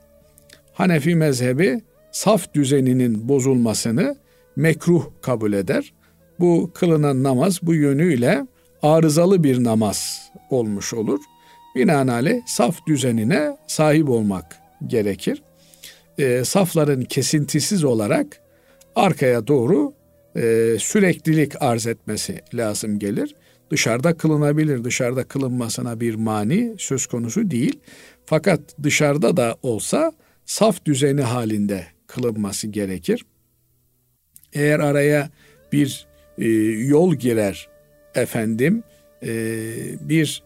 Hanefi 0.73 1.15
mezhebi 1.15 1.81
saf 2.13 2.55
düzeninin 2.55 3.29
bozulmasını 3.29 4.17
mekruh 4.57 5.07
kabul 5.23 5.53
eder. 5.53 5.93
Bu 6.41 6.71
kılınan 6.75 7.23
namaz 7.23 7.59
bu 7.63 7.75
yönüyle 7.75 8.47
arızalı 8.83 9.45
bir 9.45 9.65
namaz 9.65 10.31
olmuş 10.51 10.95
olur. 10.95 11.21
Binaenaleyh 11.77 12.41
saf 12.47 12.87
düzenine 12.87 13.57
sahip 13.67 14.09
olmak 14.09 14.57
gerekir. 14.87 15.43
E, 16.19 16.45
safların 16.45 17.05
kesintisiz 17.05 17.85
olarak 17.85 18.40
arkaya 19.01 19.47
doğru 19.47 19.93
e, 20.37 20.77
süreklilik 20.79 21.63
arz 21.63 21.87
etmesi 21.87 22.41
lazım 22.55 22.99
gelir. 22.99 23.35
Dışarıda 23.71 24.17
kılınabilir, 24.17 24.85
dışarıda 24.85 25.25
kılınmasına 25.25 26.01
bir 26.01 26.15
mani 26.15 26.75
söz 26.79 27.07
konusu 27.07 27.51
değil. 27.51 27.81
Fakat 28.27 28.61
dışarıda 28.83 29.37
da 29.37 29.57
olsa 29.63 30.13
saf 30.47 30.85
düzeni 30.85 31.23
halinde 31.23 31.87
kılınması 32.07 32.67
gerekir. 32.67 33.25
Eğer 34.53 34.81
araya 34.81 35.31
bir 35.73 36.07
e, 36.39 36.49
yol 36.87 37.15
girer 37.15 37.69
efendim, 38.15 38.83
e, 39.23 39.29
bir 40.01 40.43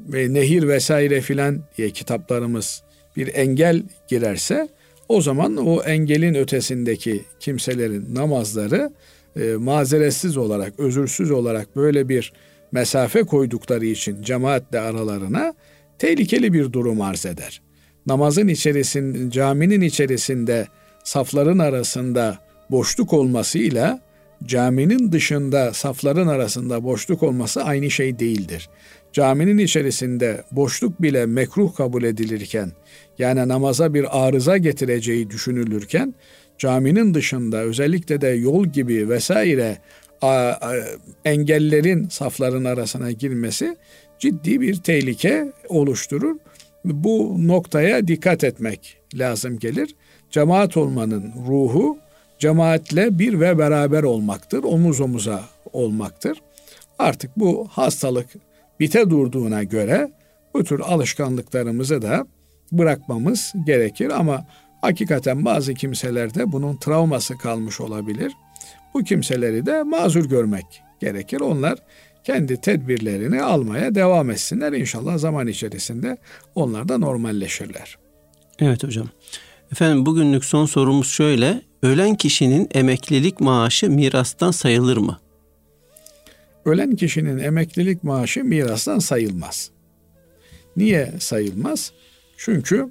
ve 0.00 0.34
nehir 0.34 0.68
vesaire 0.68 1.20
filan 1.20 1.62
diye 1.78 1.90
kitaplarımız 1.90 2.82
bir 3.16 3.34
engel 3.34 3.82
girerse 4.08 4.68
o 5.08 5.20
zaman 5.20 5.56
o 5.56 5.82
engelin 5.82 6.34
ötesindeki 6.34 7.24
kimselerin 7.40 8.14
namazları 8.14 8.92
e, 9.36 9.54
mazeretsiz 9.54 10.36
olarak, 10.36 10.80
özürsüz 10.80 11.30
olarak 11.30 11.76
böyle 11.76 12.08
bir 12.08 12.32
mesafe 12.72 13.22
koydukları 13.22 13.86
için 13.86 14.22
cemaatle 14.22 14.80
aralarına 14.80 15.54
tehlikeli 15.98 16.52
bir 16.52 16.72
durum 16.72 17.00
arz 17.00 17.26
eder. 17.26 17.62
Namazın 18.06 18.48
içerisinde, 18.48 19.30
caminin 19.30 19.80
içerisinde 19.80 20.66
safların 21.04 21.58
arasında 21.58 22.38
boşluk 22.70 23.12
olmasıyla 23.12 24.00
caminin 24.44 25.12
dışında 25.12 25.72
safların 25.72 26.26
arasında 26.26 26.84
boşluk 26.84 27.22
olması 27.22 27.64
aynı 27.64 27.90
şey 27.90 28.18
değildir. 28.18 28.68
Caminin 29.14 29.58
içerisinde 29.58 30.44
boşluk 30.52 31.02
bile 31.02 31.26
mekruh 31.26 31.74
kabul 31.74 32.02
edilirken 32.02 32.72
yani 33.18 33.48
namaza 33.48 33.94
bir 33.94 34.26
arıza 34.26 34.56
getireceği 34.56 35.30
düşünülürken 35.30 36.14
caminin 36.58 37.14
dışında 37.14 37.56
özellikle 37.56 38.20
de 38.20 38.28
yol 38.28 38.66
gibi 38.66 39.08
vesaire 39.08 39.78
engellerin 41.24 42.08
safların 42.08 42.64
arasına 42.64 43.12
girmesi 43.12 43.76
ciddi 44.18 44.60
bir 44.60 44.76
tehlike 44.76 45.52
oluşturur. 45.68 46.36
Bu 46.84 47.36
noktaya 47.38 48.08
dikkat 48.08 48.44
etmek 48.44 48.96
lazım 49.14 49.58
gelir. 49.58 49.94
Cemaat 50.30 50.76
olmanın 50.76 51.32
ruhu 51.48 51.98
cemaatle 52.38 53.18
bir 53.18 53.40
ve 53.40 53.58
beraber 53.58 54.02
olmaktır, 54.02 54.64
omuz 54.64 55.00
omuza 55.00 55.44
olmaktır. 55.72 56.38
Artık 56.98 57.30
bu 57.36 57.68
hastalık 57.70 58.26
bite 58.80 59.10
durduğuna 59.10 59.62
göre 59.62 60.12
bu 60.54 60.64
tür 60.64 60.80
alışkanlıklarımızı 60.80 62.02
da 62.02 62.26
bırakmamız 62.72 63.52
gerekir 63.66 64.10
ama 64.10 64.46
hakikaten 64.80 65.44
bazı 65.44 65.74
kimselerde 65.74 66.52
bunun 66.52 66.76
travması 66.76 67.38
kalmış 67.38 67.80
olabilir. 67.80 68.32
Bu 68.94 69.04
kimseleri 69.04 69.66
de 69.66 69.82
mazur 69.82 70.24
görmek 70.24 70.82
gerekir. 71.00 71.40
Onlar 71.40 71.78
kendi 72.24 72.60
tedbirlerini 72.60 73.42
almaya 73.42 73.94
devam 73.94 74.30
etsinler. 74.30 74.72
İnşallah 74.72 75.18
zaman 75.18 75.46
içerisinde 75.46 76.16
onlar 76.54 76.88
da 76.88 76.98
normalleşirler. 76.98 77.98
Evet 78.58 78.84
hocam. 78.84 79.08
Efendim 79.72 80.06
bugünlük 80.06 80.44
son 80.44 80.66
sorumuz 80.66 81.08
şöyle. 81.08 81.62
Ölen 81.82 82.14
kişinin 82.14 82.68
emeklilik 82.74 83.40
maaşı 83.40 83.90
mirastan 83.90 84.50
sayılır 84.50 84.96
mı? 84.96 85.18
Ölen 86.64 86.96
kişinin 86.96 87.38
emeklilik 87.38 88.04
maaşı 88.04 88.44
mirastan 88.44 88.98
sayılmaz. 88.98 89.70
Niye 90.76 91.12
sayılmaz? 91.18 91.92
Çünkü 92.36 92.88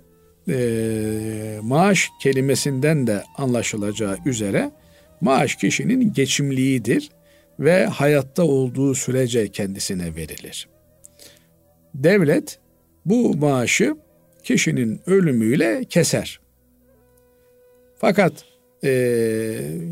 e, 0.50 1.60
maaş 1.62 2.10
kelimesinden 2.22 3.08
de 3.08 3.24
anlaşılacağı 3.38 4.18
üzere 4.26 4.72
maaş 5.22 5.56
kişinin 5.56 6.14
geçimliğidir 6.14 7.10
ve 7.60 7.86
hayatta 7.86 8.44
olduğu 8.44 8.96
sürece 8.96 9.48
kendisine 9.48 10.16
verilir. 10.16 10.68
Devlet 11.96 12.60
bu 13.06 13.38
maaşı 13.38 13.96
kişinin 14.44 15.02
ölümüyle 15.06 15.84
keser. 15.90 16.40
Fakat 17.98 18.34
e, 18.84 18.90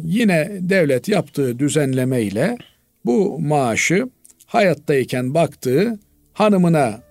yine 0.06 0.52
devlet 0.60 1.08
yaptığı 1.08 1.60
düzenleme 1.60 2.22
ile 2.22 2.58
bu 3.06 3.39
maaşı 3.39 4.10
hayattayken 4.45 5.34
baktığı 5.34 5.99
hanımına 6.34 7.02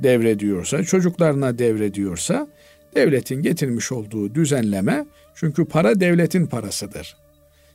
devrediyorsa, 0.00 0.84
çocuklarına 0.84 1.58
devrediyorsa 1.58 2.48
devletin 2.94 3.42
getirmiş 3.42 3.92
olduğu 3.92 4.34
düzenleme 4.34 5.06
çünkü 5.34 5.64
para 5.64 6.00
devletin 6.00 6.46
parasıdır. 6.46 7.16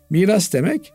Miras 0.09 0.53
demek 0.53 0.93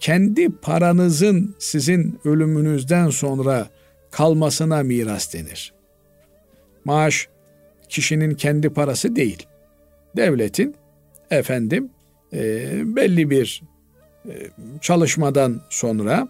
kendi 0.00 0.48
paranızın 0.48 1.54
sizin 1.58 2.20
ölümünüzden 2.24 3.10
sonra 3.10 3.68
kalmasına 4.10 4.82
miras 4.82 5.34
denir. 5.34 5.74
Maaş 6.84 7.28
kişinin 7.88 8.34
kendi 8.34 8.70
parası 8.70 9.16
değil. 9.16 9.46
Devletin 10.16 10.74
efendim 11.30 11.90
e, 12.32 12.70
belli 12.96 13.30
bir 13.30 13.62
çalışmadan 14.80 15.60
sonra 15.70 16.28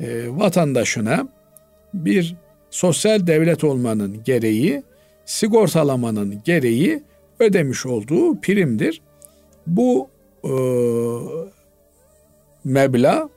e, 0.00 0.26
vatandaşına 0.28 1.28
bir 1.94 2.36
sosyal 2.70 3.26
devlet 3.26 3.64
olmanın 3.64 4.24
gereği, 4.24 4.82
sigortalamanın 5.24 6.42
gereği 6.44 7.02
ödemiş 7.40 7.86
olduğu 7.86 8.40
primdir. 8.40 9.00
Bu 9.66 10.08
e, 10.44 10.52
meblağ 12.64 13.28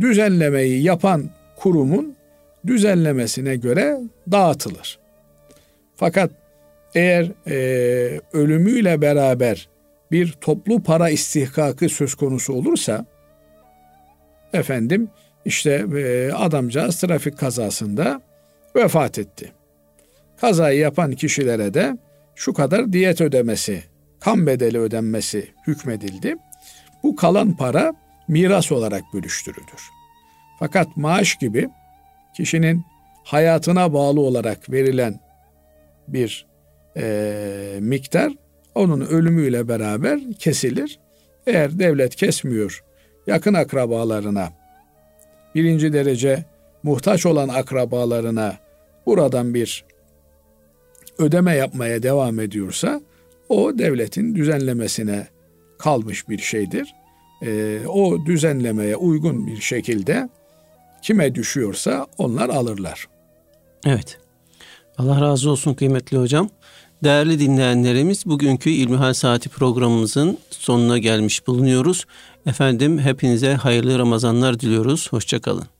düzenlemeyi 0.00 0.82
yapan 0.82 1.30
kurumun 1.56 2.16
düzenlemesine 2.66 3.56
göre 3.56 4.00
dağıtılır. 4.30 4.98
Fakat 5.96 6.30
eğer 6.94 7.32
e, 7.46 8.20
ölümüyle 8.32 9.00
beraber 9.00 9.68
bir 10.10 10.32
toplu 10.32 10.82
para 10.82 11.10
istihkakı 11.10 11.88
söz 11.88 12.14
konusu 12.14 12.52
olursa 12.52 13.06
efendim 14.52 15.10
işte 15.44 15.86
e, 15.96 16.32
adamcağız 16.32 17.00
trafik 17.00 17.38
kazasında 17.38 18.22
vefat 18.76 19.18
etti. 19.18 19.52
Kazayı 20.36 20.78
yapan 20.78 21.12
kişilere 21.12 21.74
de 21.74 21.98
şu 22.34 22.52
kadar 22.52 22.92
diyet 22.92 23.20
ödemesi, 23.20 23.82
kan 24.20 24.46
bedeli 24.46 24.78
ödenmesi 24.78 25.48
hükmedildi. 25.66 26.36
Bu 27.02 27.16
kalan 27.16 27.56
para 27.56 27.92
miras 28.28 28.72
olarak 28.72 29.02
bölüştürülür. 29.14 29.82
Fakat 30.58 30.96
maaş 30.96 31.36
gibi 31.36 31.68
kişinin 32.36 32.84
hayatına 33.24 33.92
bağlı 33.92 34.20
olarak 34.20 34.70
verilen 34.70 35.20
bir 36.08 36.46
e, 36.96 37.78
miktar 37.80 38.32
onun 38.78 39.00
ölümüyle 39.00 39.68
beraber 39.68 40.20
kesilir. 40.38 40.98
Eğer 41.46 41.78
devlet 41.78 42.16
kesmiyor, 42.16 42.84
yakın 43.26 43.54
akrabalarına, 43.54 44.52
birinci 45.54 45.92
derece 45.92 46.44
muhtaç 46.82 47.26
olan 47.26 47.48
akrabalarına 47.48 48.56
buradan 49.06 49.54
bir 49.54 49.84
ödeme 51.18 51.54
yapmaya 51.54 52.02
devam 52.02 52.40
ediyorsa 52.40 53.00
o 53.48 53.78
devletin 53.78 54.34
düzenlemesine 54.34 55.26
kalmış 55.78 56.28
bir 56.28 56.38
şeydir. 56.38 56.94
E, 57.42 57.80
o 57.88 58.26
düzenlemeye 58.26 58.96
uygun 58.96 59.46
bir 59.46 59.60
şekilde 59.60 60.28
kime 61.02 61.34
düşüyorsa 61.34 62.06
onlar 62.18 62.48
alırlar. 62.48 63.08
Evet. 63.86 64.18
Allah 64.98 65.20
razı 65.20 65.50
olsun 65.50 65.74
kıymetli 65.74 66.18
hocam. 66.18 66.48
Değerli 67.04 67.38
dinleyenlerimiz 67.38 68.26
bugünkü 68.26 68.70
İlmihal 68.70 69.12
Saati 69.14 69.48
programımızın 69.48 70.38
sonuna 70.50 70.98
gelmiş 70.98 71.46
bulunuyoruz. 71.46 72.04
Efendim 72.46 72.98
hepinize 72.98 73.54
hayırlı 73.54 73.98
Ramazanlar 73.98 74.60
diliyoruz. 74.60 75.12
Hoşçakalın. 75.12 75.77